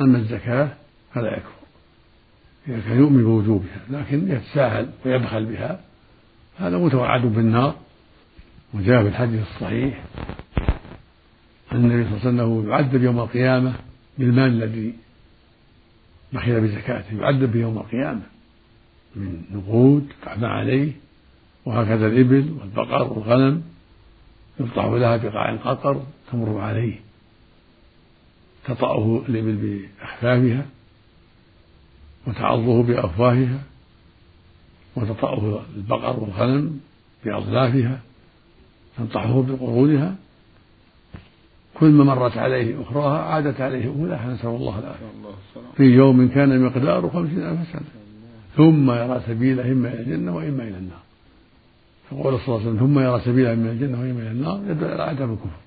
أما 0.02 0.18
الزكاة 0.18 0.70
فلا 1.14 1.38
يكفر. 1.38 1.66
إذا 2.68 2.80
كان 2.80 2.98
يؤمن 3.00 3.24
بوجوبها 3.24 3.80
لكن 3.90 4.32
يتساهل 4.32 4.90
ويبخل 5.06 5.46
بها 5.46 5.80
هذا 6.58 6.78
متوعد 6.78 7.22
بالنار. 7.22 7.76
وجاء 8.74 9.04
في 9.04 9.10
الحديث 9.10 9.42
الصحيح 9.42 10.04
النبي 11.72 12.04
صلى 12.04 12.30
الله 12.30 12.44
عليه 12.44 12.54
وسلم 12.54 12.70
يعذب 12.70 13.04
يوم 13.04 13.20
القيامة 13.20 13.74
بالمال 14.18 14.64
الذي 14.64 14.94
بخل 16.34 16.62
بزكاته 16.62 17.22
يعذب 17.22 17.56
يوم 17.56 17.78
القيامة 17.78 18.22
من 19.16 19.42
نقود 19.52 20.08
تعبى 20.24 20.46
عليه 20.46 20.92
وهكذا 21.66 22.08
الإبل 22.08 22.56
والبقر 22.60 23.14
والغنم 23.14 23.64
يقطع 24.60 24.86
لها 24.88 25.18
بقاع 25.18 25.56
قطر 25.56 26.04
تمر 26.32 26.60
عليه. 26.60 27.00
تطأه 28.66 29.22
الإبل 29.30 29.56
بأخفافها 29.56 30.66
وتعضه 32.28 32.84
بأفواهها 32.84 33.64
وتطأه 34.96 35.62
البقر 35.76 36.20
والغنم 36.20 36.80
بأظلافها 37.26 38.00
تنطحه 38.98 39.42
بقرونها 39.42 40.16
كل 41.80 41.92
ما 41.92 42.04
مرت 42.04 42.38
عليه 42.38 42.82
أخراها 42.82 43.22
عادت 43.22 43.62
عليه 43.62 43.88
أولاها 43.88 44.34
نسأل 44.34 44.50
الله 44.50 44.80
العافية. 44.80 45.06
في 45.78 45.84
يوم 45.84 46.28
كان 46.28 46.62
مقداره 46.62 47.08
خمسين 47.08 47.40
ألف 47.40 47.60
سنة. 47.74 47.82
ثم 48.58 48.92
يرى 48.92 49.22
سبيله 49.28 49.72
إما 49.72 49.94
إلى 49.94 50.02
الجنة 50.02 50.36
وإما 50.36 50.64
إلى 50.64 50.78
النار. 50.78 51.00
فقول 52.10 52.40
صلى 52.40 52.48
الله 52.48 52.60
عليه 52.60 52.70
وسلم 52.70 52.88
ثم 52.88 53.00
يرى 53.00 53.22
سبيله 53.26 53.54
إما 53.54 53.72
إلى 53.72 53.72
الجنة 53.72 54.00
وإما 54.00 54.22
إلى 54.22 54.32
النار 54.32 54.62
يدل 54.70 54.92
على 54.92 55.04
عدم 55.04 55.34
الكفر. 55.34 55.60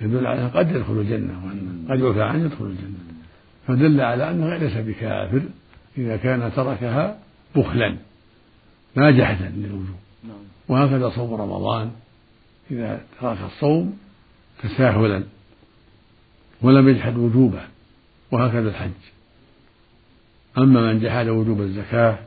يدل 0.00 0.26
على 0.26 0.46
قد 0.46 0.70
يدخل 0.70 0.92
الجنة 0.92 1.46
وأن 1.46 1.86
قد 1.90 2.00
يعفى 2.00 2.22
عنه 2.22 2.44
يدخل 2.44 2.64
الجنة. 2.64 2.98
فدل 3.66 4.00
على 4.00 4.30
أنه 4.30 4.56
ليس 4.56 4.76
بكافر 4.76 5.42
إذا 5.98 6.16
كان 6.16 6.52
تركها 6.56 7.18
بخلا 7.56 7.96
لا 8.96 9.10
جحدا 9.10 9.52
للوجوب. 9.56 9.96
نعم. 10.28 10.36
وهكذا 10.68 11.10
صوم 11.10 11.34
رمضان. 11.34 11.90
إذا 12.70 13.00
ترك 13.20 13.38
الصوم 13.46 13.98
تساهلا 14.62 15.22
ولم 16.62 16.88
يجحد 16.88 17.16
وجوبه 17.16 17.60
وهكذا 18.32 18.68
الحج. 18.68 18.90
أما 20.58 20.92
من 20.92 21.00
جحد 21.00 21.28
وجوب 21.28 21.60
الزكاة 21.60 22.18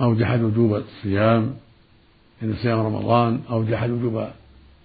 أو 0.00 0.14
جحد 0.14 0.42
وجوب 0.42 0.74
الصيام 0.74 1.54
يعني 2.42 2.54
صيام 2.54 2.78
رمضان 2.78 3.40
أو 3.50 3.64
جحد 3.64 3.90
وجوب 3.90 4.28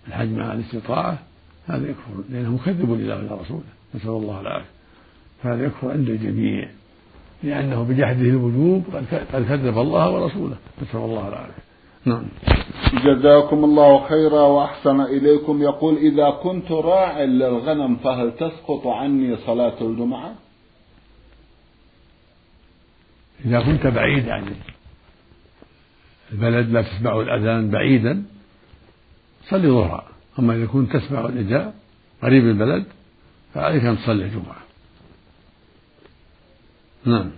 الحج 0.07 0.29
مع 0.29 0.53
الاستطاعة 0.53 1.19
هذا 1.67 1.89
يكفر 1.89 2.24
لأنه 2.29 2.51
مكذب 2.51 2.91
لله 2.91 3.17
ولرسوله 3.17 3.63
نسأل 3.95 4.10
الله 4.10 4.41
العافية. 4.41 4.69
فهذا 5.43 5.65
يكفر 5.65 5.91
عند 5.91 6.10
الجميع 6.10 6.69
لأنه 7.43 7.83
بجحده 7.83 8.22
الوجوب 8.22 8.83
قد 9.33 9.45
كذب 9.50 9.77
الله 9.77 10.10
ورسوله. 10.10 10.55
نسأل 10.81 11.00
الله 11.00 11.27
العافية. 11.27 11.73
نعم. 12.05 12.25
جزاكم 12.93 13.63
الله 13.63 14.07
خيرا 14.07 14.41
وأحسن 14.41 15.01
إليكم. 15.01 15.62
يقول 15.62 15.98
إذا 15.98 16.29
كنت 16.29 16.72
راع 16.72 17.24
للغنم 17.24 17.95
فهل 17.95 18.31
تسقط 18.36 18.88
عني 18.88 19.38
صلاة 19.38 19.81
الجمعة؟ 19.81 20.36
إذا 23.45 23.60
كنت 23.62 23.88
بعيد 23.88 24.29
عن 24.29 24.55
البلد 26.31 26.69
لا 26.69 26.81
تسمع 26.81 27.19
الأذان 27.19 27.69
بعيدا 27.69 28.24
صلي 29.50 29.67
ظهرا. 29.67 30.03
أما 30.39 30.55
إذا 30.55 30.65
كنت 30.65 30.98
تسمع 30.98 31.25
النداء 31.25 31.74
قريب 32.22 32.43
البلد 32.43 32.86
فعليك 33.53 33.83
أن 33.83 33.98
تصلي 33.98 34.25
الجمعة. 34.25 34.63
نعم. 37.05 37.31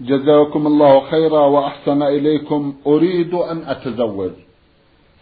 جزاكم 0.00 0.66
الله 0.66 1.10
خيرا 1.10 1.40
وأحسن 1.46 2.02
إليكم. 2.02 2.74
أريد 2.86 3.34
أن 3.34 3.62
أتزوج. 3.66 4.30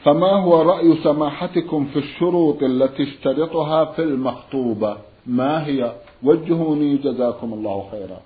فما 0.05 0.31
هو 0.31 0.63
رأي 0.63 0.97
سماحتكم 1.05 1.87
في 1.87 1.99
الشروط 1.99 2.63
التي 2.63 3.03
اشترطها 3.03 3.85
في 3.85 4.03
المخطوبة؟ 4.03 4.97
ما 5.27 5.67
هي؟ 5.67 5.93
وجهوني 6.23 6.97
جزاكم 6.97 7.53
الله 7.53 7.89
خيرا. 7.91 8.21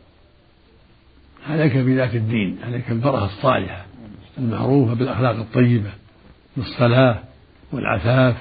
عليك 1.49 1.77
بذات 1.77 2.15
الدين 2.15 2.59
عليك 2.65 2.91
المرأة 2.91 3.25
الصالحة 3.25 3.87
المعروفة 4.39 4.95
بالأخلاق 4.95 5.37
الطيبة 5.37 5.91
بالصلاة 6.57 7.19
والعفاف 7.73 8.37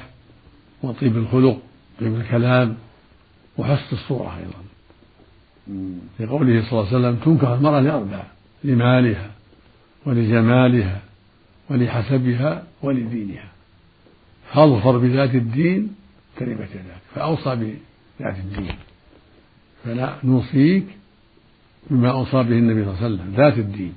وطيب 0.83 1.17
الخلق 1.17 1.57
طيب 2.01 2.15
الكلام 2.15 2.77
وحسن 3.57 3.95
الصورة 3.95 4.37
أيضا 5.69 5.99
لقوله 6.19 6.61
صلى 6.61 6.71
الله 6.71 6.87
عليه 6.87 6.97
وسلم 6.97 7.15
تنكح 7.15 7.49
المرأة 7.49 7.79
لأربع 7.79 8.23
لمالها 8.63 9.31
ولجمالها 10.05 11.01
ولحسبها 11.69 12.63
ولدينها. 12.81 13.51
فاظفر 14.53 14.97
بذات 14.97 15.35
الدين 15.35 15.95
تربت 16.37 16.69
يداك 16.71 17.01
فأوصى 17.15 17.55
بذات 17.55 18.35
الدين. 18.37 18.75
فلا 19.83 20.15
نوصيك 20.23 20.85
بما 21.89 22.11
أوصى 22.11 22.43
به 22.43 22.57
النبي 22.57 22.85
صلى 22.85 22.93
الله 22.93 23.03
عليه 23.03 23.15
وسلم 23.15 23.33
ذات 23.35 23.57
الدين. 23.57 23.93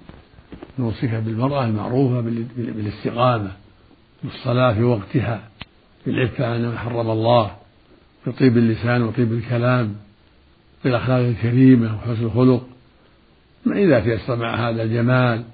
نوصيك 0.78 1.14
بالمرأة 1.14 1.64
المعروفة 1.64 2.20
بالاستقامة 2.56 3.52
بالصلاة 4.24 4.72
في 4.72 4.82
وقتها 4.82 5.48
بالعفة 6.06 6.46
عن 6.46 6.66
ما 6.66 6.78
حرم 6.78 7.10
الله 7.10 7.56
بطيب 8.26 8.58
اللسان 8.58 9.02
وطيب 9.02 9.32
الكلام. 9.32 9.96
بالأخلاق 10.84 11.18
الكريمة 11.18 11.96
وحسن 11.96 12.24
الخلق 12.24 12.68
إذا 13.66 14.00
تيسر 14.00 14.36
مع 14.36 14.68
هذا 14.68 14.82
الجمال 14.82 15.44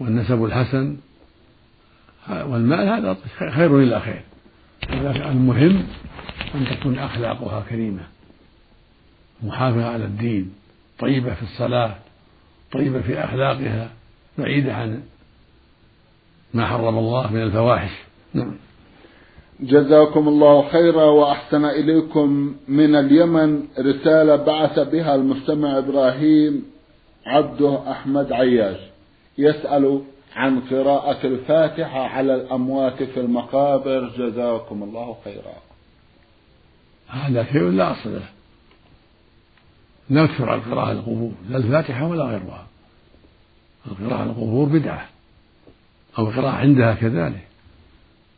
والنسب 0.00 0.44
الحسن 0.44 0.96
والمال 2.30 2.88
هذا 2.88 3.16
خير 3.38 3.80
إلا 3.80 4.00
خير. 4.00 4.22
المهم 5.30 5.86
أن 6.54 6.66
تكون 6.66 6.98
أخلاقها 6.98 7.64
كريمة 7.70 8.02
محافظة 9.42 9.86
على 9.86 10.04
الدين 10.04 10.52
طيبة 10.98 11.34
في 11.34 11.42
الصلاة 11.42 11.96
طيبة 12.72 13.00
في 13.00 13.24
أخلاقها 13.24 13.90
بعيدة 14.38 14.74
عن 14.74 15.02
ما 16.54 16.66
حرم 16.66 16.98
الله 16.98 17.32
من 17.32 17.42
الفواحش. 17.42 17.90
نعم. 18.34 18.54
جزاكم 19.62 20.28
الله 20.28 20.68
خيرا 20.68 21.04
وأحسن 21.04 21.64
إليكم 21.64 22.54
من 22.68 22.94
اليمن 22.94 23.62
رسالة 23.78 24.36
بعث 24.36 24.78
بها 24.78 25.14
المستمع 25.14 25.78
إبراهيم 25.78 26.64
عبده 27.26 27.90
أحمد 27.90 28.32
عياش. 28.32 28.76
يسأل 29.38 30.02
عن 30.36 30.60
قراءة 30.60 31.26
الفاتحة 31.26 32.00
على 32.00 32.34
الأموات 32.34 33.02
في 33.02 33.20
المقابر. 33.20 34.08
جزاكم 34.18 34.82
الله 34.82 35.16
خيرا. 35.24 35.54
هذا 37.08 37.44
شيء 37.44 37.62
لا 37.62 37.92
أصل 37.92 38.12
له. 38.12 38.28
لا 40.10 40.24
يكثر 40.24 40.48
على 40.48 40.60
القراءة 40.60 40.92
القبور. 40.92 41.32
لا 41.50 41.56
الفاتحة 41.56 42.06
ولا 42.08 42.24
غيرها. 42.24 42.66
القراءة 43.86 44.20
على 44.20 44.30
القبور 44.30 44.68
بدعة. 44.68 45.08
أو 46.18 46.28
القراءة 46.28 46.50
عندها 46.50 46.94
كذلك. 46.94 47.49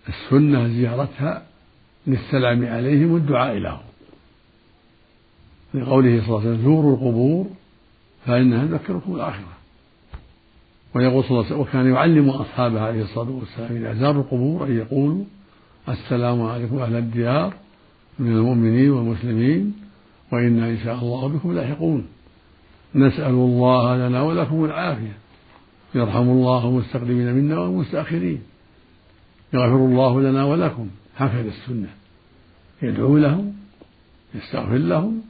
السنة 0.09 0.69
زيارتها 0.69 1.43
للسلام 2.07 2.67
عليهم 2.67 3.13
والدعاء 3.13 3.57
لهم. 3.57 3.81
لقوله 5.75 6.21
صلى 6.21 6.29
الله 6.29 6.41
عليه 6.41 6.51
وسلم 6.51 6.65
زوروا 6.65 6.93
القبور 6.95 7.47
فإنها 8.27 8.67
تذكركم 8.67 9.15
الآخرة. 9.15 9.53
ويقول 10.95 11.25
صلى 11.25 11.31
الله 11.31 11.45
عليه 11.45 11.55
وسلم 11.55 11.61
وكان 11.61 11.95
يعلم 11.95 12.31
أصحابه 12.31 12.81
عليه 12.81 13.03
الصلاة 13.03 13.31
والسلام 13.31 13.77
إذا 13.77 13.95
زاروا 13.95 14.23
القبور 14.23 14.67
أن 14.67 14.77
يقولوا 14.77 15.25
السلام 15.89 16.43
عليكم 16.43 16.79
أهل 16.79 16.97
الديار 16.97 17.55
من 18.19 18.33
المؤمنين 18.33 18.91
والمسلمين 18.91 19.75
وإنا 20.33 20.69
إن 20.69 20.79
شاء 20.85 20.95
الله 20.95 21.29
بكم 21.29 21.53
لاحقون. 21.53 22.07
نسأل 22.95 23.31
الله 23.31 24.09
لنا 24.09 24.23
ولكم 24.23 24.65
العافية. 24.65 25.17
يرحم 25.95 26.23
الله 26.23 26.69
المستقدمين 26.69 27.35
منا 27.35 27.59
والمستأخرين. 27.59 28.43
يغفر 29.55 29.77
الله 29.77 30.21
لنا 30.21 30.45
ولكم. 30.45 30.89
هكذا 31.17 31.49
السنة. 31.49 31.89
يدعو 32.83 33.19
لهم 33.19 33.57
يستغفر 34.35 34.77
لهم 34.77 35.23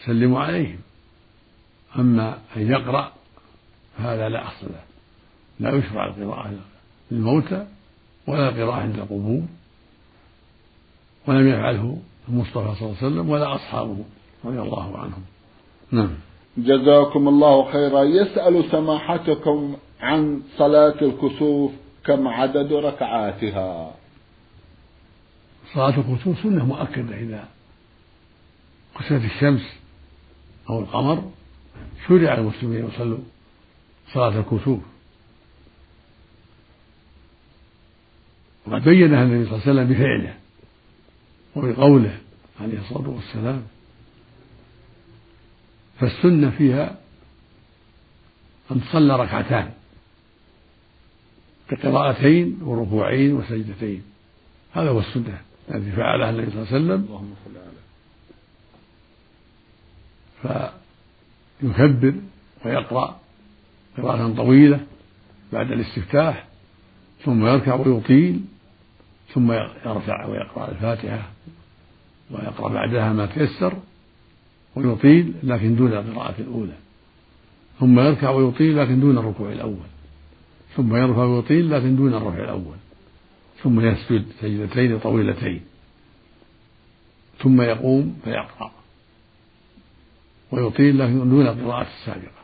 يسلم 0.00 0.34
عليهم. 0.34 0.78
أما 1.98 2.38
أن 2.56 2.70
يقرأ 2.70 3.12
فهذا 3.98 4.28
لا 4.28 4.48
أصل 4.48 4.66
له. 4.66 4.82
لا 5.60 5.76
يشرع 5.76 6.06
القراءة 6.06 6.54
للموتى 7.10 7.66
ولا 8.26 8.48
القراءة 8.48 8.80
عند 8.80 8.94
القبور. 8.98 9.42
ولم 11.26 11.48
يفعله 11.48 11.98
المصطفى 12.28 12.74
صلى 12.78 12.88
الله 12.88 12.96
عليه 13.02 13.06
وسلم 13.06 13.30
ولا 13.30 13.54
أصحابه 13.54 14.04
رضي 14.44 14.60
الله 14.60 14.98
عنهم. 14.98 15.22
نعم. 15.90 16.10
جزاكم 16.58 17.28
الله 17.28 17.72
خيرا. 17.72 18.02
يسأل 18.02 18.70
سماحتكم 18.70 19.76
عن 20.00 20.42
صلاة 20.56 20.94
الكسوف 21.02 21.72
كم 22.10 22.28
عدد 22.28 22.72
ركعاتها؟ 22.72 23.94
صلاة 25.74 25.98
الكسوف 25.98 26.42
سنة 26.42 26.64
مؤكدة 26.64 27.16
إذا 27.16 27.48
كسفت 28.98 29.24
الشمس 29.24 29.62
أو 30.70 30.80
القمر 30.80 31.32
شرع 32.08 32.34
المسلمين 32.34 32.88
يصلوا 32.88 33.18
صلاة 34.12 34.40
الكسوف 34.40 34.80
وقد 38.66 38.84
بينها 38.84 39.22
النبي 39.22 39.44
صلى 39.46 39.54
الله 39.54 39.62
عليه 39.66 39.72
وسلم 39.72 39.94
بفعله 39.94 40.34
وبقوله 41.56 42.18
عليه 42.60 42.78
الصلاة 42.78 43.08
والسلام. 43.08 43.62
فالسنة 46.00 46.50
فيها 46.50 46.98
أن 48.70 48.80
تصلى 48.80 49.16
ركعتان. 49.16 49.72
بقراءتين 51.70 52.58
وركوعين 52.62 53.32
وسجدتين. 53.32 54.02
هذا 54.72 54.90
هو 54.90 55.00
السنة 55.00 55.40
التي 55.74 55.92
فعلها 55.92 56.30
النبي 56.30 56.50
صلى 56.50 56.62
الله 56.62 56.72
عليه 56.72 56.84
وسلم. 56.84 57.04
اللهم 57.08 57.34
صل 57.44 57.50
عليه 57.56 57.70
فيكبر 61.60 62.14
ويقرأ 62.64 63.20
قراءة 63.96 64.34
طويلة 64.36 64.80
بعد 65.52 65.72
الاستفتاح 65.72 66.46
ثم 67.24 67.46
يركع 67.46 67.74
ويطيل 67.74 68.40
ثم 69.34 69.52
يرفع 69.52 70.26
ويقرأ 70.26 70.70
الفاتحة 70.70 71.30
ويقرأ 72.30 72.68
بعدها 72.68 73.12
ما 73.12 73.26
تيسر 73.26 73.74
ويطيل 74.76 75.34
لكن 75.42 75.76
دون 75.76 75.92
القراءة 75.92 76.34
الأولى. 76.38 76.76
ثم 77.80 78.00
يركع 78.00 78.30
ويطيل 78.30 78.78
لكن 78.78 79.00
دون 79.00 79.18
الركوع 79.18 79.52
الأول. 79.52 79.86
ثم 80.76 80.96
يرفع 80.96 81.24
ويطيل 81.24 81.70
لكن 81.70 81.96
دون 81.96 82.14
الرفع 82.14 82.44
الأول. 82.44 82.76
ثم 83.62 83.80
يسجد 83.80 84.24
سجدتين 84.40 84.98
طويلتين. 84.98 85.60
ثم 87.38 87.60
يقوم 87.60 88.16
فيقرأ. 88.24 88.72
ويطيل 90.52 90.98
لكن 90.98 91.30
دون 91.30 91.46
القراءة 91.46 91.86
السابقة. 91.86 92.40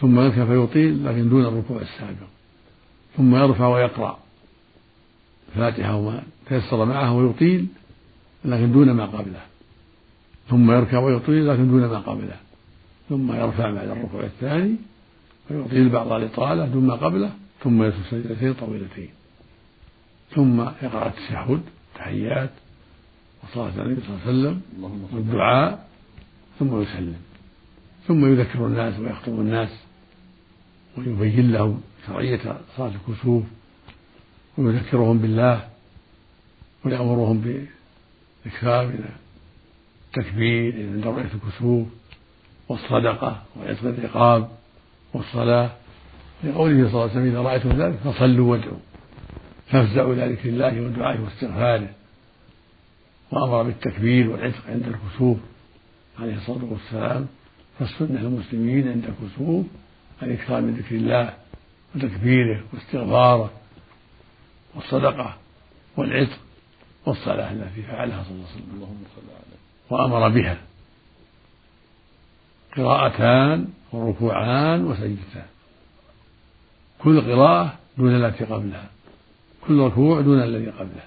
ثم 0.00 0.20
يركع 0.20 0.46
فيطيل 0.46 1.06
لكن 1.06 1.28
دون 1.28 1.46
الركوع 1.46 1.80
السابق. 1.80 2.26
ثم 3.16 3.36
يرفع 3.36 3.68
ويقرأ. 3.68 4.18
الفاتحة 5.48 5.96
وما 5.96 6.22
تيسر 6.48 6.84
معه 6.84 7.14
ويطيل 7.16 7.66
لكن 8.44 8.72
دون 8.72 8.90
ما 8.90 9.06
قبله. 9.06 9.42
ثم 10.48 10.70
يركع 10.70 10.98
ويطيل 10.98 11.48
لكن 11.48 11.68
دون 11.68 11.86
ما 11.86 11.98
قبله. 11.98 12.36
ثم 13.08 13.32
يرفع 13.32 13.70
بعد 13.70 13.88
الركوع 13.88 14.24
الثاني 14.24 14.76
ويطيل 15.50 15.88
بعض 15.88 16.12
الإطالة 16.12 16.66
دون 16.66 16.86
ما 16.86 16.94
قبله 16.94 17.30
ثم 17.62 17.82
يسجد 17.82 18.02
سجدتين 18.10 18.54
طويلتين. 18.54 19.10
ثم 20.34 20.60
يقرأ 20.60 21.06
التشهد 21.06 21.62
تحيات 21.94 22.50
وصلاة 23.44 23.82
النبي 23.82 24.00
صلى 24.00 24.08
الله 24.08 24.20
عليه 24.26 24.30
وسلم 24.30 24.62
والدعاء 25.12 25.88
ثم 26.58 26.82
يسلم. 26.82 27.16
ثم 28.06 28.32
يذكر 28.32 28.66
الناس 28.66 28.98
ويخطب 29.00 29.40
الناس 29.40 29.68
ويبين 30.98 31.52
لهم 31.52 31.80
شرعية 32.06 32.40
صلاة 32.76 32.92
الكسوف 32.94 33.44
ويذكرهم 34.58 35.18
بالله 35.18 35.68
ويأمرهم 36.84 37.40
بإكثار 37.40 38.86
من 38.86 39.04
التكبير 40.08 40.88
عند 40.92 41.06
رؤية 41.06 41.30
الكسوف 41.34 41.86
والصدقة 42.68 43.42
وعتق 43.56 43.84
الرقاب. 43.84 44.48
والصلاة 45.14 45.70
لقوله 46.44 46.76
صلى 46.76 46.88
الله 46.88 47.00
عليه 47.00 47.10
وسلم 47.10 47.26
إذا 47.26 47.40
رأيتم 47.40 47.68
ذلك 47.68 47.96
فصلوا 47.96 48.50
وادعوا. 48.52 48.78
فافزعوا 49.66 50.14
إلى 50.14 50.32
ذكر 50.32 50.48
الله 50.48 50.80
ودعائه 50.80 51.20
واستغفاره. 51.20 51.88
وأمر 53.32 53.62
بالتكبير 53.62 54.30
والعتق 54.30 54.62
عند 54.68 54.86
الكسوف 54.86 55.38
عليه 56.18 56.36
الصلاة 56.36 56.64
والسلام. 56.64 57.26
فالسنة 57.78 58.20
للمسلمين 58.20 58.88
عند 58.88 59.04
الكسوف 59.04 59.66
الإكثار 60.22 60.60
من 60.60 60.74
ذكر 60.74 60.94
الله 60.94 61.34
وتكبيره 61.94 62.64
واستغفاره 62.72 63.50
والصدقة 64.74 65.36
والعتق 65.96 66.38
والصلاة 67.06 67.52
التي 67.52 67.82
فعلها 67.82 68.24
صلى 68.24 68.32
الله 68.32 68.46
عليه 68.54 68.56
وسلم. 68.56 68.96
وأمر 69.90 70.28
بها. 70.28 70.56
قراءتان 72.76 73.68
وركوعان 73.92 74.84
وسجدتان. 74.84 75.46
كل 76.98 77.20
قراءة 77.20 77.78
دون 77.98 78.24
التي 78.24 78.44
قبلها. 78.44 78.90
كل 79.66 79.80
ركوع 79.80 80.20
دون 80.20 80.42
الذي 80.42 80.70
قبله 80.70 81.04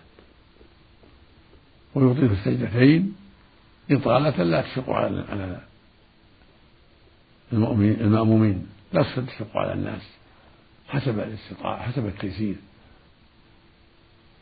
ويطيل 1.96 2.32
السجدتين 2.32 3.16
إطالة 3.92 4.44
لا 4.44 4.62
تشق 4.62 4.90
على 4.90 5.26
على 5.30 5.62
المأمومين. 7.54 8.68
لا 8.94 9.04
تشق 9.04 9.58
على 9.58 9.74
الناس. 9.74 10.02
حسب 10.88 11.20
الاستطاعة 11.20 11.82
حسب 11.82 12.06
التيسير. 12.06 12.56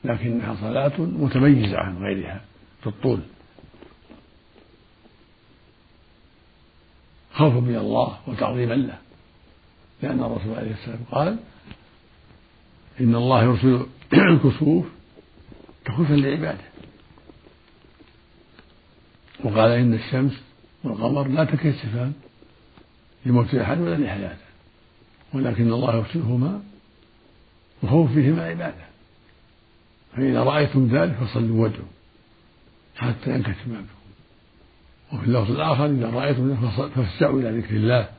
لكنها 0.03 0.55
صلاة 0.61 1.01
متميزة 1.01 1.77
عن 1.77 1.97
غيرها 1.97 2.41
في 2.81 2.87
الطول. 2.87 3.19
خوفا 7.38 7.60
من 7.60 7.76
الله 7.76 8.17
وتعظيما 8.28 8.73
له. 8.73 8.97
لأن 10.02 10.19
الرسول 10.23 10.56
عليه 10.56 10.71
السلام 10.71 11.00
قال 11.12 11.38
إن 13.00 13.15
الله 13.15 13.43
يرسل 13.43 13.86
الكسوف 14.13 14.86
تخوفا 15.86 16.13
لعباده. 16.13 16.63
وقال 19.43 19.71
إن 19.71 19.93
الشمس 19.93 20.34
والقمر 20.84 21.28
لا 21.28 21.43
تكسفان 21.43 22.13
لموت 23.26 23.56
أحد 23.56 23.80
ولا 23.80 23.95
لحياته 23.95 24.47
ولكن 25.34 25.73
الله 25.73 25.95
يرسلهما 25.95 26.62
وخوف 27.84 28.12
فيهما 28.13 28.45
عباده. 28.45 28.88
فإذا 30.15 30.43
رأيتم 30.43 30.88
ذلك 30.88 31.13
فصلوا 31.13 31.63
وادعوا 31.63 31.88
حتى 32.95 33.30
ينكشف 33.36 33.67
ما 33.67 33.82
بكم. 33.82 33.96
وفي 35.13 35.23
اللفظ 35.23 35.51
الآخر 35.51 35.85
إذا 35.85 36.09
رأيتم 36.09 36.49
ذلك 36.49 36.89
فافزعوا 36.95 37.39
إلى 37.39 37.59
ذكر 37.59 37.75
الله 37.75 38.09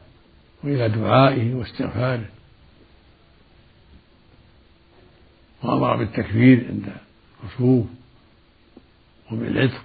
وإلى 0.64 0.88
دعائه 0.88 1.55
واستغفاره. 1.55 2.29
وأمر 5.62 5.96
بالتكبير 5.96 6.66
عند 6.68 6.92
الكسوف 7.44 7.87
وبالعتق 9.33 9.85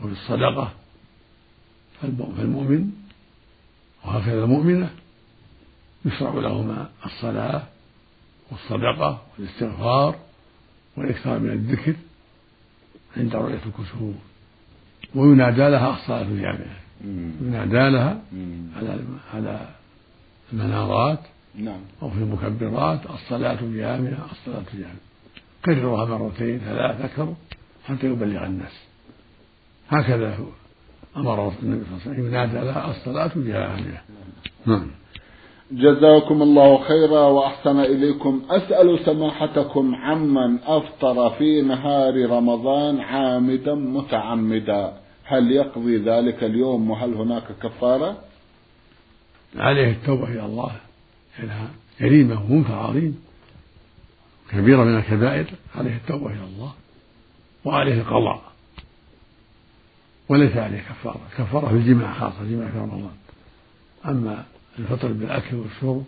وبالصدقة. 0.00 0.72
فالمؤمن 2.00 2.90
وهكذا 4.04 4.44
المؤمنة 4.44 4.90
يشرع 6.04 6.34
لهما 6.34 6.90
الصلاة 7.06 7.62
والصدقة 8.50 9.22
والاستغفار 9.38 10.18
والإكثار 10.96 11.38
من 11.38 11.50
الذكر 11.50 11.94
عند 13.16 13.34
رؤية 13.36 13.60
الكسوف. 13.66 14.14
وينادى 15.14 15.68
لها 15.68 15.94
الصلاة 15.94 16.22
الجامعة 16.22 16.78
ينادى 17.40 17.90
لها 17.90 18.20
على 18.76 18.98
على 19.34 19.68
المنارات 20.52 21.18
نعم. 21.54 21.80
أو 22.02 22.10
في 22.10 22.18
المكبرات 22.18 23.00
الصلاة 23.10 23.58
جامعة 23.62 24.26
الصلاة 24.32 24.64
جامعة. 24.74 24.94
كررها 25.64 26.18
مرتين 26.18 26.58
ثلاث 26.58 27.00
أكثر 27.00 27.34
حتى 27.84 28.06
يبلغ 28.06 28.46
الناس. 28.46 28.72
هكذا 29.88 30.38
أمر 31.16 31.52
النبي 31.62 31.84
صلى 31.84 31.92
الله 31.92 32.00
عليه 32.06 32.10
وسلم 32.10 32.26
ينادى 32.26 32.58
لها 32.58 32.90
الصلاة 32.90 33.30
جامعة. 33.36 34.02
نعم. 34.66 34.86
جزاكم 35.72 36.42
الله 36.42 36.78
خيرا 36.78 37.20
وأحسن 37.20 37.80
إليكم. 37.80 38.42
أسأل 38.50 39.00
سماحتكم 39.04 39.94
عمن 39.94 40.58
أفطر 40.62 41.30
في 41.30 41.62
نهار 41.62 42.30
رمضان 42.30 43.00
عامدا 43.00 43.74
متعمدا. 43.74 44.92
هل 45.24 45.52
يقضي 45.52 45.96
ذلك 45.96 46.44
اليوم 46.44 46.90
وهل 46.90 47.14
هناك 47.14 47.44
كفارة؟ 47.62 48.16
عليه 49.56 49.90
التوبة 49.90 50.24
إلى 50.24 50.46
الله. 50.46 50.72
إنها 51.42 51.70
جريمة 52.00 52.44
ومنكر 52.44 52.74
عظيم. 52.74 53.22
كبيرة 54.50 54.84
من 54.84 54.98
الكبائر. 54.98 55.46
عليه 55.76 55.96
التوبة 55.96 56.26
إلى 56.26 56.44
الله. 56.44 56.72
وعليه 57.64 58.00
القضاء. 58.00 58.42
وليس 60.28 60.56
عليه 60.56 60.80
كفارة. 60.80 61.20
كفارة 61.38 61.68
في 61.68 61.74
الجماع 61.74 62.12
خاصة 62.12 62.40
الجماع 62.40 62.68
في 62.70 62.78
رمضان. 62.78 63.16
أما 64.06 64.44
الفطر 64.78 65.12
بالأكل 65.12 65.56
والشرب 65.56 66.04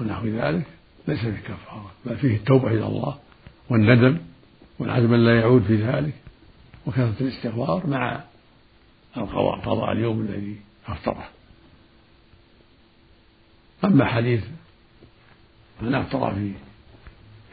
ونحو 0.00 0.26
ذلك 0.26 0.66
ليس 1.08 1.20
فيه 1.20 1.40
كفارة 1.40 1.90
بل 2.06 2.16
فيه 2.16 2.36
التوبة 2.36 2.68
إلى 2.68 2.86
الله 2.86 3.18
والندم 3.70 4.18
والعزم 4.78 5.14
لا 5.14 5.40
يعود 5.40 5.62
في 5.62 5.76
ذلك 5.76 6.14
وكثرة 6.86 7.14
الاستغفار 7.20 7.86
مع 7.86 8.20
القضاء 9.16 9.60
قضاء 9.60 9.92
اليوم 9.92 10.20
الذي 10.20 10.56
أفطره. 10.86 11.28
أما 13.84 14.04
حديث 14.04 14.44
من 15.82 15.94
أفطر 15.94 16.34
في 16.34 16.52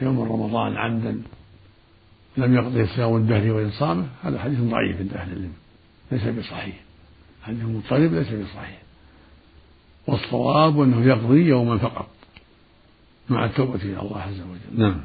يوم 0.02 0.20
رمضان 0.20 0.78
عمدا 0.78 1.22
لم 2.38 2.56
يقضي 2.56 2.88
صيام 2.88 3.16
الدهر 3.16 3.52
وإن 3.52 3.72
صامه 3.72 4.08
هذا 4.24 4.40
حديث 4.40 4.60
ضعيف 4.60 4.98
عند 4.98 5.14
أهل 5.14 5.32
العلم 5.32 5.54
ليس 6.12 6.24
بصحيح. 6.24 6.76
حديث 7.44 7.64
مضطرب 7.64 8.14
ليس 8.14 8.28
بصحيح. 8.28 8.85
والصواب 10.08 10.82
أنه 10.82 11.08
يقضي 11.08 11.42
يوما 11.42 11.78
فقط 11.78 12.08
مع 13.30 13.46
التوبة 13.46 13.76
إلى 13.76 14.02
الله 14.02 14.22
عز 14.22 14.42
وجل. 14.42 14.82
نعم. 14.82 15.02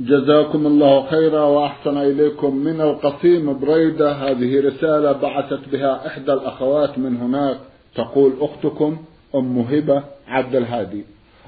جزاكم 0.00 0.66
الله 0.66 1.10
خيرا 1.10 1.42
وأحسن 1.42 1.96
إليكم. 1.96 2.56
من 2.56 2.80
القصيم 2.80 3.58
بريدة 3.58 4.12
هذه 4.12 4.60
رسالة 4.60 5.12
بعثت 5.12 5.68
بها 5.72 6.06
إحدى 6.06 6.32
الأخوات 6.32 6.98
من 6.98 7.16
هناك. 7.16 7.58
تقول 7.94 8.32
أختكم 8.40 8.96
أم 9.34 9.58
هبة 9.58 10.02
عبد 10.28 10.54
الهادي. 10.54 11.04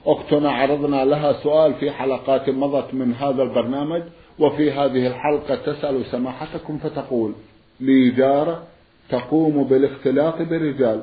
أختنا 0.07 0.51
عرضنا 0.51 1.05
لها 1.05 1.33
سؤال 1.33 1.75
في 1.75 1.91
حلقات 1.91 2.51
مضت 2.51 2.95
من 2.95 3.15
هذا 3.15 3.43
البرنامج 3.43 4.03
وفي 4.39 4.73
هذه 4.73 5.07
الحلقة 5.07 5.55
تسأل 5.55 6.05
سماحتكم 6.11 6.79
فتقول 6.79 7.33
لي 7.81 8.11
جارة 8.11 8.63
تقوم 9.09 9.65
بالاختلاط 9.65 10.43
برجال 10.43 11.03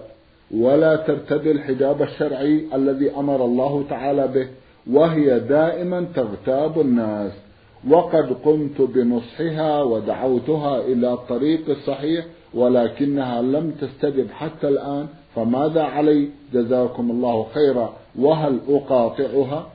ولا 0.52 0.96
ترتدي 0.96 1.52
الحجاب 1.52 2.02
الشرعي 2.02 2.66
الذي 2.74 3.12
أمر 3.12 3.46
الله 3.46 3.86
تعالى 3.90 4.28
به 4.28 4.48
وهي 4.92 5.40
دائما 5.40 6.08
تغتاب 6.16 6.82
الناس. 6.82 7.32
وقد 7.88 8.34
قمت 8.34 8.82
بنصحها 8.82 9.84
ودعوتها 9.84 10.82
إلى 10.82 11.14
الطريق 11.14 11.70
الصحيح 11.70 12.26
ولكنها 12.54 13.42
لم 13.42 13.72
تستجب 13.72 14.32
حتى 14.32 14.68
الآن 14.68 15.08
فماذا 15.36 15.84
علي؟ 15.84 16.30
جزاكم 16.54 17.12
الله 17.12 17.48
خيرا. 17.54 17.94
وهل 18.16 18.60
أقاطعها؟ 18.70 19.70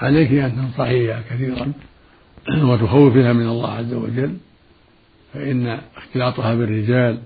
عليك 0.00 0.32
أن 0.32 0.52
تنصحيها 0.56 1.22
كثيرا 1.30 1.72
وتخوفها 2.62 3.32
من 3.32 3.48
الله 3.48 3.70
عز 3.70 3.94
وجل 3.94 4.36
فإن 5.32 5.78
اختلاطها 5.96 6.54
بالرجال 6.54 7.18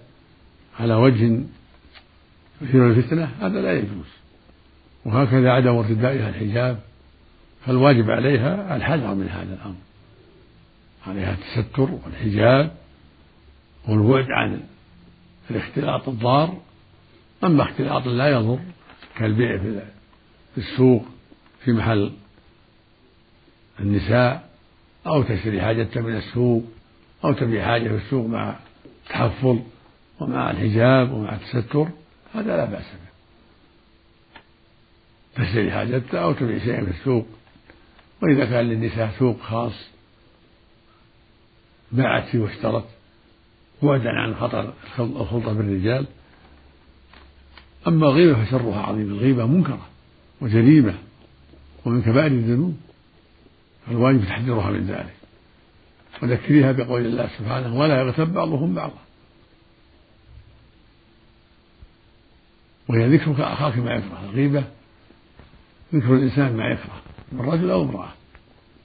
على 0.80 0.94
وجه 0.94 1.40
يثير 2.62 2.90
الفتنة 2.90 3.24
هذا 3.40 3.62
لا 3.62 3.72
يجوز. 3.72 4.06
وهكذا 5.04 5.50
عدم 5.50 5.76
ارتدائها 5.76 6.28
الحجاب 6.28 6.80
فالواجب 7.66 8.10
عليها 8.10 8.76
الحذر 8.76 9.14
من 9.14 9.28
هذا 9.28 9.54
الأمر. 9.54 9.76
عليها 11.06 11.34
التستر 11.34 11.90
والحجاب 12.04 12.72
والبعد 13.88 14.30
عن 14.30 14.60
الاختلاط 15.50 16.08
الضار. 16.08 16.60
أما 17.44 17.62
اختلاط 17.62 18.06
لا 18.06 18.28
يضر 18.28 18.58
كالبيع 19.16 19.58
في 19.58 19.80
السوق 20.58 21.04
في 21.64 21.72
محل 21.72 22.12
النساء 23.80 24.48
أو 25.06 25.22
تشتري 25.22 25.62
حاجة 25.62 25.88
من 25.96 26.16
السوق 26.16 26.64
أو 27.24 27.32
تبيع 27.32 27.66
حاجة 27.66 27.88
في 27.88 27.94
السوق 27.94 28.26
مع 28.26 28.56
التحفظ 29.04 29.58
ومع 30.20 30.50
الحجاب 30.50 31.12
ومع 31.12 31.34
التستر. 31.34 31.88
هذا 32.34 32.56
لا 32.56 32.64
بأس 32.64 32.84
به. 32.84 33.08
تشتري 35.44 35.70
حاجتها 35.70 36.20
أو 36.20 36.32
تبيع 36.32 36.58
شيئا 36.58 36.84
في 36.84 36.90
السوق 36.90 37.26
وإذا 38.22 38.44
كان 38.44 38.64
للنساء 38.64 39.14
سوق 39.18 39.40
خاص 39.40 39.72
باعت 41.92 42.28
فيه 42.28 42.38
واشترت 42.38 42.84
بعدا 43.82 44.10
عن 44.10 44.34
خطر 44.34 44.72
الخلطة 44.98 45.52
بالرجال 45.52 46.06
أما 47.86 48.06
الغيبة 48.06 48.44
فشرها 48.44 48.82
عظيم 48.82 49.10
الغيبة 49.10 49.46
منكرة 49.46 49.86
وجريمة 50.40 50.94
ومن 51.84 52.02
كبائر 52.02 52.26
الذنوب 52.26 52.76
فالواجب 53.86 54.24
تحذيرها 54.24 54.70
من 54.70 54.86
ذلك. 54.86 55.14
وذكريها 56.22 56.72
بقول 56.72 57.06
الله 57.06 57.28
سبحانه 57.38 57.78
ولا 57.78 58.00
يغتب 58.00 58.32
بعضهم 58.32 58.74
بعضا. 58.74 58.98
وهي 62.88 63.16
ذكرك 63.16 63.40
أخاك 63.40 63.78
ما 63.78 63.94
يكره 63.94 64.24
الغيبة 64.24 64.64
ذكر 65.94 66.14
الإنسان 66.14 66.56
ما 66.56 66.64
يكره 66.64 67.02
من 67.32 67.40
رجل 67.40 67.70
أو 67.70 67.82
امرأة. 67.82 68.12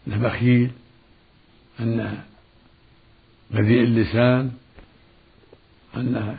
أنه 0.07 0.17
بخيل 0.17 0.71
أنه 1.79 2.23
بذيء 3.51 3.83
اللسان 3.83 4.51
أنه 5.97 6.37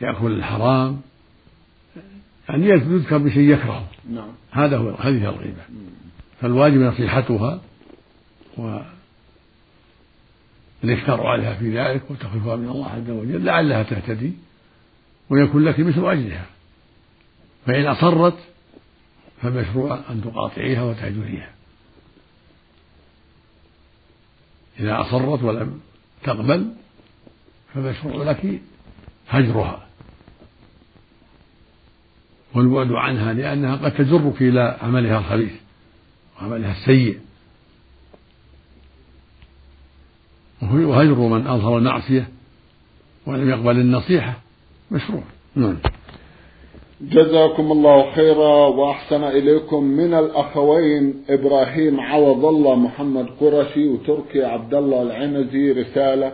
يأكل 0.00 0.32
الحرام 0.32 1.00
يعني 2.48 2.68
يذكر 2.68 3.18
بشيء 3.18 3.52
يكرهه. 3.52 3.88
نعم. 4.10 4.32
هذا 4.50 4.76
هو 4.76 4.90
هذه 4.90 5.28
الغيبة. 5.28 5.62
فالواجب 6.40 6.80
نصيحتها 6.80 7.60
والإكثار 8.56 8.86
عليها 11.26 11.54
في 11.54 11.78
ذلك 11.78 12.10
وتخفيفها 12.10 12.56
من 12.56 12.68
الله 12.68 12.90
عز 12.90 13.10
وجل 13.10 13.44
لعلها 13.44 13.82
تهتدي. 13.82 14.32
ويكون 15.30 15.64
لك 15.64 15.80
مثل 15.80 16.10
أجرها. 16.10 16.46
فإن 17.66 17.86
أصرت 17.86 18.38
فمشروع 19.42 20.00
أن 20.10 20.22
تقاطعيها 20.24 20.82
وتهجريها 20.82 21.50
إذا 24.80 25.00
أصرت 25.00 25.42
ولم 25.42 25.80
تقبل 26.22 26.72
فمشروع 27.74 28.24
لك 28.24 28.60
هجرها. 29.28 29.86
والبعد 32.54 32.92
عنها 32.92 33.32
لأنها 33.32 33.76
قد 33.76 33.94
تجرك 33.94 34.42
إلى 34.42 34.78
عملها 34.82 35.18
الخبيث 35.18 35.52
وعملها 36.36 36.72
السيء. 36.72 37.20
وهجر 40.62 41.14
من 41.14 41.46
أظهر 41.46 41.78
المعصية 41.78 42.28
ولم 43.26 43.50
يقبل 43.50 43.78
النصيحة. 43.78 44.40
مشروع. 44.90 45.22
نعم. 45.54 45.78
جزاكم 47.00 47.72
الله 47.72 48.12
خيرا 48.12 48.66
وأحسن 48.66 49.24
إليكم 49.24 49.84
من 49.84 50.14
الأخوين 50.14 51.24
إبراهيم 51.30 52.00
عوض 52.00 52.44
الله 52.44 52.74
محمد 52.74 53.26
قرشي 53.40 53.88
وتركي 53.88 54.44
عبد 54.44 54.74
الله 54.74 55.02
العنزي 55.02 55.72
رسالة 55.72 56.32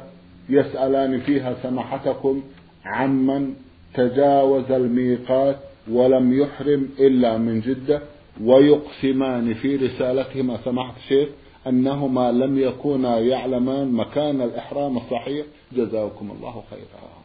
يسألان 0.48 1.20
فيها 1.20 1.56
سماحتكم 1.62 2.42
عمن 2.84 3.54
تجاوز 3.94 4.70
الميقات 4.70 5.56
ولم 5.90 6.40
يحرم 6.40 6.88
إلا 7.00 7.38
من 7.38 7.60
جدة 7.60 8.02
ويقسمان 8.42 9.54
في 9.54 9.76
رسالتهما 9.76 10.58
سماحة 10.64 10.94
الشيخ 10.96 11.28
أنهما 11.66 12.32
لم 12.32 12.58
يكونا 12.58 13.18
يعلمان 13.18 13.92
مكان 13.92 14.40
الإحرام 14.40 14.96
الصحيح. 14.96 15.46
جزاكم 15.72 16.30
الله 16.30 16.62
خيرا. 16.70 17.24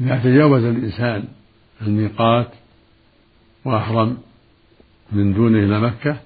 إذا 0.00 0.18
تجاوز 0.18 0.64
الإنسان 0.64 1.24
الميقات 1.82 2.50
وأحرم 3.64 4.18
من 5.12 5.34
دونه 5.34 5.58
إلى 5.58 5.80
مكة 5.80 6.16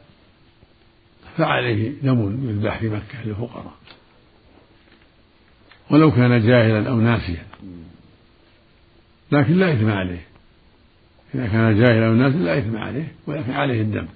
فعليه 1.36 1.92
دم 2.02 2.48
يذبح 2.48 2.78
في 2.78 2.88
مكة 2.88 3.24
للفقراء. 3.24 3.74
ولو 5.90 6.10
كان 6.10 6.46
جاهلا 6.46 6.90
أو 6.90 7.00
ناسيا. 7.00 7.46
لكن 9.32 9.52
لا 9.52 9.72
إثم 9.72 9.90
عليه. 9.90 10.26
إذا 11.34 11.46
كان 11.46 11.80
جاهلا 11.80 12.06
أو 12.06 12.12
الناس 12.12 12.34
لا 12.34 12.58
إثم 12.58 12.76
عليه 12.76 13.12
ولكن 13.26 13.52
عليه 13.52 13.82
الدم. 13.82 14.06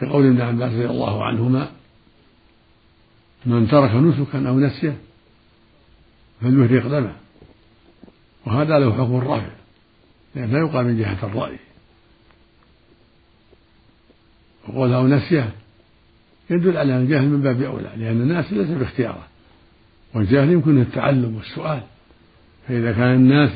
كقول 0.00 0.26
ابن 0.26 0.40
عباس 0.40 0.72
رضي 0.72 0.86
الله 0.86 1.24
عنهما 1.24 1.70
من 3.46 3.68
ترك 3.68 3.94
نسكا 3.94 4.48
أو 4.48 4.60
نسيه 4.60 4.96
فليهرق 6.40 6.86
دمه 6.86 7.16
وهذا 8.46 8.78
له 8.78 8.92
حكم 8.92 9.16
الرفع 9.16 9.48
لأن 10.34 10.52
لا 10.52 10.58
يقال 10.58 10.86
من 10.86 10.98
جهة 10.98 11.26
الرأي. 11.26 11.58
وقوله 14.68 15.02
نسيه 15.02 15.52
يدل 16.50 16.76
على 16.76 16.96
أن 16.96 17.02
الجهل 17.02 17.28
من 17.28 17.42
باب 17.42 17.62
أولى 17.62 17.92
لأن 17.96 18.22
الناس 18.22 18.52
ليس 18.52 18.68
باختياره. 18.68 19.26
والجهل 20.14 20.50
يمكن 20.50 20.80
التعلم 20.80 21.36
والسؤال. 21.36 21.82
فإذا 22.68 22.92
كان 22.92 23.14
الناس 23.14 23.50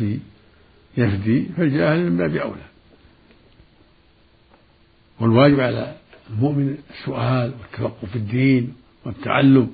يفدي 0.97 1.47
فالجاهل 1.57 2.11
من 2.11 2.17
باب 2.17 2.37
أولى. 2.37 2.63
والواجب 5.21 5.61
على 5.61 5.97
المؤمن 6.31 6.79
السؤال 6.91 7.53
والتفقه 7.61 8.07
في 8.07 8.17
الدين 8.17 8.75
والتعلم 9.05 9.71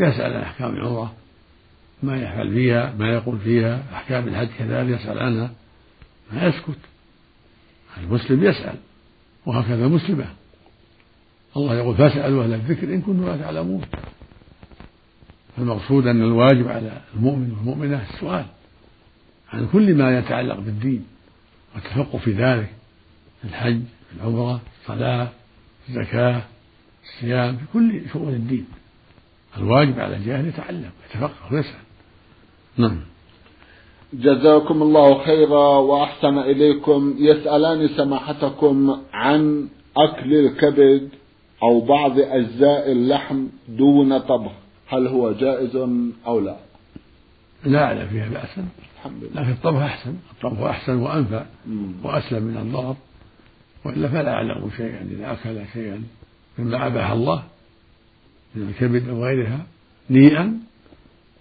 يسأل 0.00 0.32
عن 0.32 0.42
أحكام 0.42 0.74
العمرة. 0.74 1.14
ما 2.02 2.16
يفعل 2.16 2.52
فيها 2.52 2.94
ما 2.98 3.12
يقول 3.12 3.38
فيها 3.38 3.82
أحكام 3.92 4.28
الحج 4.28 4.48
كذلك 4.58 5.00
يسأل 5.00 5.18
عنها. 5.18 5.50
ما 6.32 6.46
يسكت. 6.46 6.78
المسلم 7.98 8.44
يسأل 8.44 8.74
وهكذا 9.46 9.86
المسلمة 9.86 10.26
الله 11.56 11.74
يقول 11.74 11.96
فاسألوا 11.96 12.44
أهل 12.44 12.54
الذكر 12.54 12.94
إن 12.94 13.00
كنتم 13.00 13.26
لا 13.26 13.36
تعلمون. 13.36 13.82
فالمقصود 15.56 16.06
أن 16.06 16.22
الواجب 16.22 16.68
على 16.68 17.00
المؤمن 17.14 17.52
والمؤمنة 17.52 18.06
السؤال 18.14 18.46
عن 19.52 19.68
كل 19.72 19.94
ما 19.94 20.18
يتعلق 20.18 20.58
بالدين 20.60 21.04
والتفقه 21.74 22.18
في 22.18 22.32
ذلك 22.32 22.72
الحج 23.44 23.80
العمرة 24.16 24.60
الصلاة 24.82 25.28
الزكاة 25.88 26.42
الصيام 27.04 27.56
في 27.56 27.64
كل 27.72 28.02
شؤون 28.12 28.34
الدين. 28.34 28.66
الواجب 29.56 30.00
على 30.00 30.16
الجاهل 30.16 30.48
يتعلم 30.48 30.90
يتفقه 31.10 31.52
ويسأل 31.52 31.87
نعم. 32.78 33.00
جزاكم 34.12 34.82
الله 34.82 35.24
خيرا 35.24 35.78
وأحسن 35.78 36.38
إليكم. 36.38 37.14
يسألان 37.18 37.88
سماحتكم 37.88 38.98
عن 39.12 39.68
أكل 39.96 40.34
الكبد 40.34 41.08
أو 41.62 41.80
بعض 41.80 42.18
أجزاء 42.18 42.92
اللحم 42.92 43.46
دون 43.68 44.18
طبخ. 44.18 44.52
هل 44.88 45.06
هو 45.06 45.32
جائز 45.32 45.76
أو 46.26 46.40
لا؟ 46.40 46.56
لا 47.64 47.84
أعلم 47.84 48.08
فيها 48.08 48.28
بأسا 48.28 48.68
الحمد 48.96 49.24
لله. 49.24 49.42
لكن 49.42 49.50
الطبخ 49.50 49.80
أحسن. 49.80 50.14
الطبخ 50.32 50.60
أحسن 50.60 50.96
وأنفع 50.96 51.44
وأسلم 52.04 52.42
من 52.42 52.56
الضرر. 52.56 52.96
وإلا 53.84 54.08
فلا 54.08 54.32
أعلم 54.32 54.70
شيئا 54.76 55.08
إذا 55.10 55.32
أكل 55.32 55.60
شيئا 55.72 56.02
مما 56.58 56.86
أباح 56.86 57.10
الله 57.10 57.42
من 58.54 58.68
الكبد 58.68 59.08
أو 59.08 59.24
غيرها. 59.24 59.66
نيئا. 60.10 60.67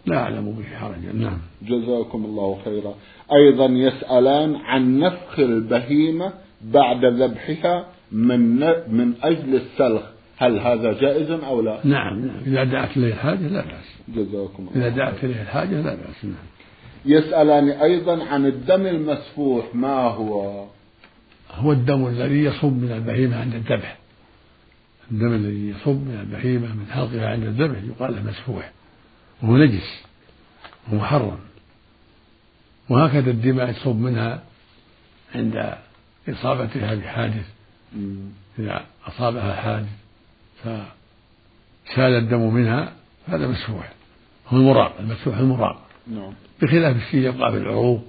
لا 0.08 0.17
أعلم 0.17 0.52
به 0.52 0.78
حرجا 0.78 1.13
نعم. 1.13 1.38
جزاكم 1.62 2.26
الله 2.26 2.60
خيرا. 2.65 2.96
أيضا 3.34 3.65
يسألان 3.65 4.56
عن 4.56 5.00
نفخ 5.00 5.39
البهيمة 5.39 6.34
بعد 6.62 7.06
ذبحها 7.06 7.86
من 8.12 8.60
من 8.89 9.13
أجل 9.24 9.56
السلخ. 9.56 10.02
هل 10.38 10.60
هذا 10.60 10.93
جائز 10.93 11.32
أو 11.32 11.62
لا؟ 11.62 11.80
نعم 11.84 12.26
نعم. 12.26 12.39
إذا 12.46 12.63
دعت 12.63 12.98
إليه 12.98 13.13
الحاجة 13.13 13.48
لا 13.48 13.62
بأس. 13.62 14.15
جزاكم 14.15 14.67
الله 14.67 14.88
إذا 14.88 14.96
دعت 14.96 15.24
إليه 15.24 15.41
الحاجة 15.41 15.82
لا 15.82 15.96
بأس. 15.96 16.26
نعم. 16.26 16.48
يسألان 17.06 17.70
أيضا 17.70 18.24
عن 18.24 18.46
الدم 18.46 18.86
المسفوح. 18.86 19.65
ما 19.76 20.02
هو؟ 20.02 20.65
هو 21.52 21.72
الدم 21.72 22.08
الذي 22.08 22.43
يصب 22.43 22.74
من 22.74 22.91
البهيمة 22.91 23.38
عند 23.38 23.56
الذبح. 23.56 23.98
الدم 25.12 25.34
الذي 25.34 25.70
يصب 25.70 25.96
من 25.96 26.20
البهيمة 26.20 26.67
من 26.67 26.86
حلقها 26.91 27.30
عند 27.30 27.43
الذبح 27.43 27.78
يقال 27.84 28.15
له 28.15 28.24
مسفوح. 28.24 28.72
وهو 29.43 29.58
نجس 29.58 30.04
ومحرم 30.91 31.39
وهكذا 32.89 33.32
الدماء 33.32 33.71
تصب 33.71 33.95
منها 33.95 34.43
عند 35.36 35.76
إصابتها 36.30 36.95
بحادث. 36.95 37.45
إذا 38.60 38.86
أصابها 39.08 39.56
حادث 39.56 39.89
فسال 40.63 42.13
الدم 42.17 42.54
منها 42.54 42.93
هذا 43.28 43.47
مسفوح. 43.47 43.91
هو 44.47 44.58
المراق 44.58 44.95
المسفوح 45.00 45.38
المراق 45.38 45.82
نعم. 46.08 46.34
بخلاف 46.62 46.95
الشيء 46.95 47.19
يبقى 47.19 47.52
في 47.52 47.58
العروق 47.58 48.04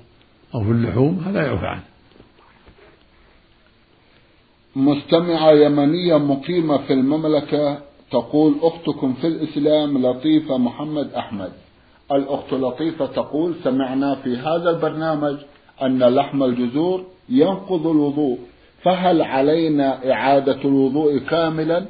أو 0.54 0.64
في 0.64 0.70
اللحوم 0.70 1.24
هذا 1.26 1.46
يعفى 1.46 1.66
عنه. 1.66 1.84
مستمعة 4.76 5.50
يمنية 5.52 6.18
مقيمة 6.18 6.78
في 6.78 6.92
المملكة 6.92 7.78
تقول 8.10 8.54
أختكم 8.62 9.14
في 9.14 9.26
الإسلام 9.26 10.06
لطيفة 10.06 10.58
محمد 10.58 11.12
أحمد. 11.12 11.52
الأخت 12.12 12.52
لطيفة 12.52 13.06
تقول 13.06 13.54
سمعنا 13.64 14.14
في 14.14 14.36
هذا 14.36 14.70
البرنامج 14.70 15.36
أن 15.82 16.02
لحم 16.02 16.42
الجزور 16.42 17.04
ينقض 17.28 17.86
الوضوء 17.86 18.38
فهل 18.82 19.22
علينا 19.22 20.12
إعادة 20.12 20.60
الوضوء 20.64 21.18
كاملا؟ 21.18 21.84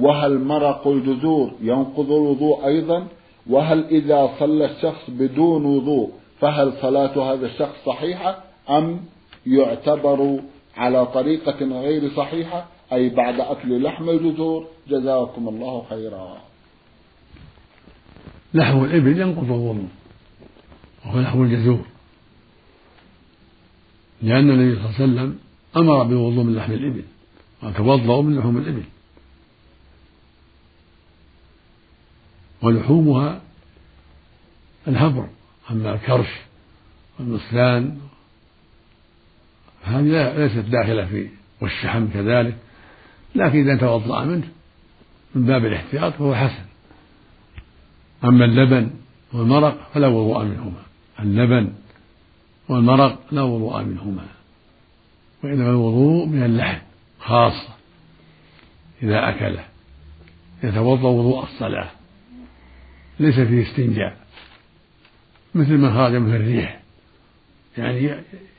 وهل 0.00 0.38
مرق 0.38 0.86
الجزور 0.88 1.52
ينقض 1.60 2.12
الوضوء 2.12 2.66
أيضا؟ 2.66 3.06
وهل 3.50 3.84
إذا 3.84 4.30
صلى 4.38 4.64
الشخص 4.64 5.10
بدون 5.10 5.64
وضوء 5.64 6.10
فهل 6.40 6.72
صلاة 6.82 7.32
هذا 7.32 7.46
الشخص 7.46 7.74
صحيحة 7.86 8.38
أم 8.70 9.00
يعتبر 9.46 10.40
على 10.76 11.06
طريقة 11.06 11.80
غير 11.80 12.10
صحيحة؟ 12.16 12.66
أي 12.94 13.08
بعد 13.08 13.40
أكل 13.40 13.82
لحم 13.82 14.10
الجزور 14.10 14.68
جزاكم 14.88 15.48
الله 15.48 15.86
خيرا. 15.90 16.42
لحم 18.54 18.84
الإبل 18.84 19.20
ينقض 19.20 19.44
الوضوء 19.44 19.88
وهو 21.04 21.20
لحم 21.20 21.42
الجزور. 21.42 21.84
لأن 24.22 24.50
النبي 24.50 24.76
صلى 24.76 24.84
الله 24.84 24.94
عليه 24.94 25.04
وسلم 25.04 25.38
أمر 25.76 26.02
بالوضوء 26.02 26.44
من 26.44 26.54
لحم 26.54 26.72
الإبل 26.72 27.04
وتوضأوا 27.62 28.22
من 28.22 28.38
لحوم 28.38 28.56
الإبل. 28.56 28.84
ولحومها 32.62 33.42
الهبر 34.88 35.28
أما 35.70 35.94
الكرش 35.94 36.28
والنصلان 37.18 37.98
هذه 39.84 40.36
ليست 40.36 40.68
داخلة 40.68 41.06
في 41.06 41.28
والشحم 41.60 42.08
كذلك. 42.08 42.63
لكن 43.34 43.58
إذا 43.58 43.76
توضأ 43.76 44.24
منه 44.24 44.48
من 45.34 45.46
باب 45.46 45.64
الاحتياط 45.64 46.12
فهو 46.12 46.34
حسن. 46.34 46.64
أما 48.24 48.44
اللبن 48.44 48.90
والمرق 49.32 49.90
فلا 49.94 50.06
وضوء 50.06 50.44
منهما. 50.44 50.82
اللبن 51.20 51.72
والمرق 52.68 53.18
لا 53.32 53.42
وضوء 53.42 53.82
منهما. 53.82 54.26
وإنما 55.44 55.70
الوضوء 55.70 56.26
من 56.26 56.42
اللحم 56.42 56.82
خاصة 57.20 57.74
إذا 59.02 59.28
أكله. 59.28 59.64
يتوضأ 60.64 61.08
وضوء 61.08 61.42
الصلاة. 61.42 61.90
ليس 63.20 63.40
فيه 63.40 63.62
استنجاء. 63.62 64.16
مثل 65.54 65.78
من 65.78 65.94
خرج 65.94 66.14
منه 66.14 66.36
الريح. 66.36 66.80
يعني 67.78 68.14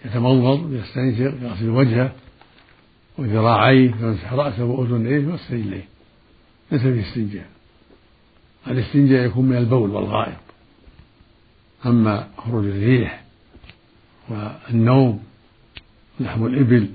يتمضمض 0.05 0.71
ويستنشق 0.71 1.43
يغسل 1.43 1.69
وجهه. 1.69 2.11
وذراعيه 3.17 3.93
ويمسح 4.01 4.33
رأسه 4.33 4.63
وأذنيه 4.63 5.37
رجليه 5.51 5.87
ليس 6.71 6.81
فيه 6.81 7.09
استنجاء. 7.09 7.49
الاستنجاء 8.67 9.25
يكون 9.25 9.45
من 9.45 9.57
البول 9.57 9.89
والغائط. 9.89 10.37
أما 11.85 12.27
خروج 12.37 12.65
الريح 12.65 13.23
والنوم 14.29 15.23
لحم 16.19 16.45
الإبل 16.45 16.89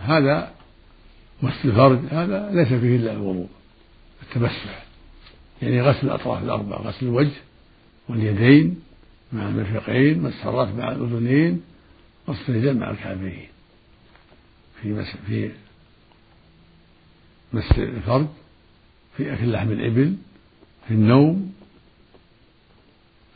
هذا 0.00 0.52
مس 1.42 1.64
الفرج 1.64 1.98
هذا 2.10 2.50
ليس 2.52 2.68
فيه 2.68 2.96
إلا 2.96 3.12
الوضوء 3.12 3.48
التمسح. 4.22 4.84
يعني 5.62 5.82
غسل 5.82 6.06
الأطراف 6.06 6.42
الأربع 6.42 6.76
غسل 6.76 7.06
الوجه 7.06 7.36
واليدين 8.08 8.80
مع 9.32 9.48
المرفقين 9.48 10.24
والسرات 10.24 10.68
مع 10.68 10.92
الأذنين 10.92 11.62
والصيدان 12.26 12.78
مع 12.78 12.90
الكعبين. 12.90 13.46
في 14.82 14.92
مس 14.92 15.16
في 15.26 15.50
مس 17.52 17.78
الفرد 17.78 18.28
في 19.16 19.34
أكل 19.34 19.52
لحم 19.52 19.72
الإبل 19.72 20.16
في 20.88 20.94
النوم 20.94 21.52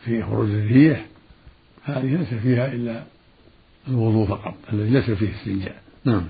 في 0.04 0.22
خروج 0.22 0.50
الريح. 0.50 1.06
هذه 1.82 2.16
ليس 2.16 2.34
فيها 2.34 2.72
إلا 2.72 3.02
الوضوء 3.88 4.26
فقط 4.26 4.54
الذي 4.72 4.90
ليس 4.90 5.10
فيه 5.10 5.30
استنجاء. 5.30 5.82
نعم. 6.04 6.26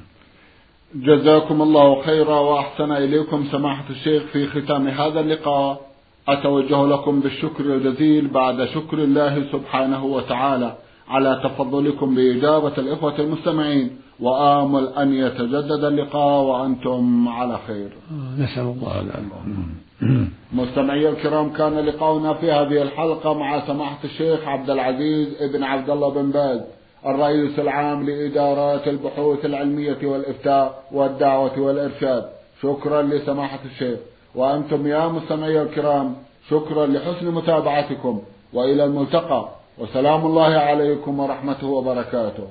جزاكم 0.94 1.62
الله 1.62 2.02
خيرا 2.02 2.40
وأحسن 2.40 2.92
إليكم 2.92 3.48
سماحة 3.52 3.90
الشيخ 3.90 4.22
في 4.22 4.46
ختام 4.46 4.88
هذا 4.88 5.20
اللقاء. 5.20 5.90
أتوجه 6.28 6.86
لكم 6.86 7.20
بالشكر 7.20 7.74
الجزيل 7.74 8.28
بعد 8.28 8.64
شكر 8.64 8.98
الله 8.98 9.52
سبحانه 9.52 10.04
وتعالى. 10.04 10.76
على 11.08 11.40
تفضلكم 11.44 12.14
بإجابة 12.14 12.78
الإخوة 12.78 13.18
المستمعين. 13.18 13.90
وآمل 14.20 14.88
أن 14.88 15.14
يتجدد 15.14 15.84
اللقاء 15.84 16.42
وأنتم 16.42 17.28
على 17.28 17.58
خير. 17.66 17.90
نسأل 18.38 18.62
الله 18.62 19.00
العافية. 19.00 19.90
مستمعي 20.52 21.08
الكرام 21.08 21.52
كان 21.52 21.78
لقاؤنا 21.78 22.34
في 22.34 22.52
هذه 22.52 22.82
الحلقة 22.82 23.34
مع 23.34 23.66
سماحة 23.66 23.98
الشيخ 24.04 24.48
عبد 24.48 24.70
العزيز 24.70 25.42
ابن 25.42 25.62
عبد 25.62 25.90
الله 25.90 26.10
بن 26.10 26.30
باز 26.30 26.60
الرئيس 27.06 27.58
العام 27.58 28.06
لإدارات 28.06 28.88
البحوث 28.88 29.44
العلمية 29.44 29.98
والإفتاء 30.02 30.82
والدعوة 30.92 31.60
والإرشاد. 31.60 32.24
شكرا 32.62 33.02
لسماحة 33.02 33.58
الشيخ. 33.64 33.98
وأنتم 34.34 34.86
يا 34.86 35.08
مستمعي 35.08 35.62
الكرام 35.62 36.14
شكرا 36.50 36.86
لحسن 36.86 37.30
متابعتكم. 37.30 38.22
وإلى 38.52 38.84
الملتقى. 38.84 39.48
وسلام 39.78 40.26
الله 40.26 40.52
عليكم 40.56 41.20
ورحمته 41.20 41.66
وبركاته. 41.66 42.46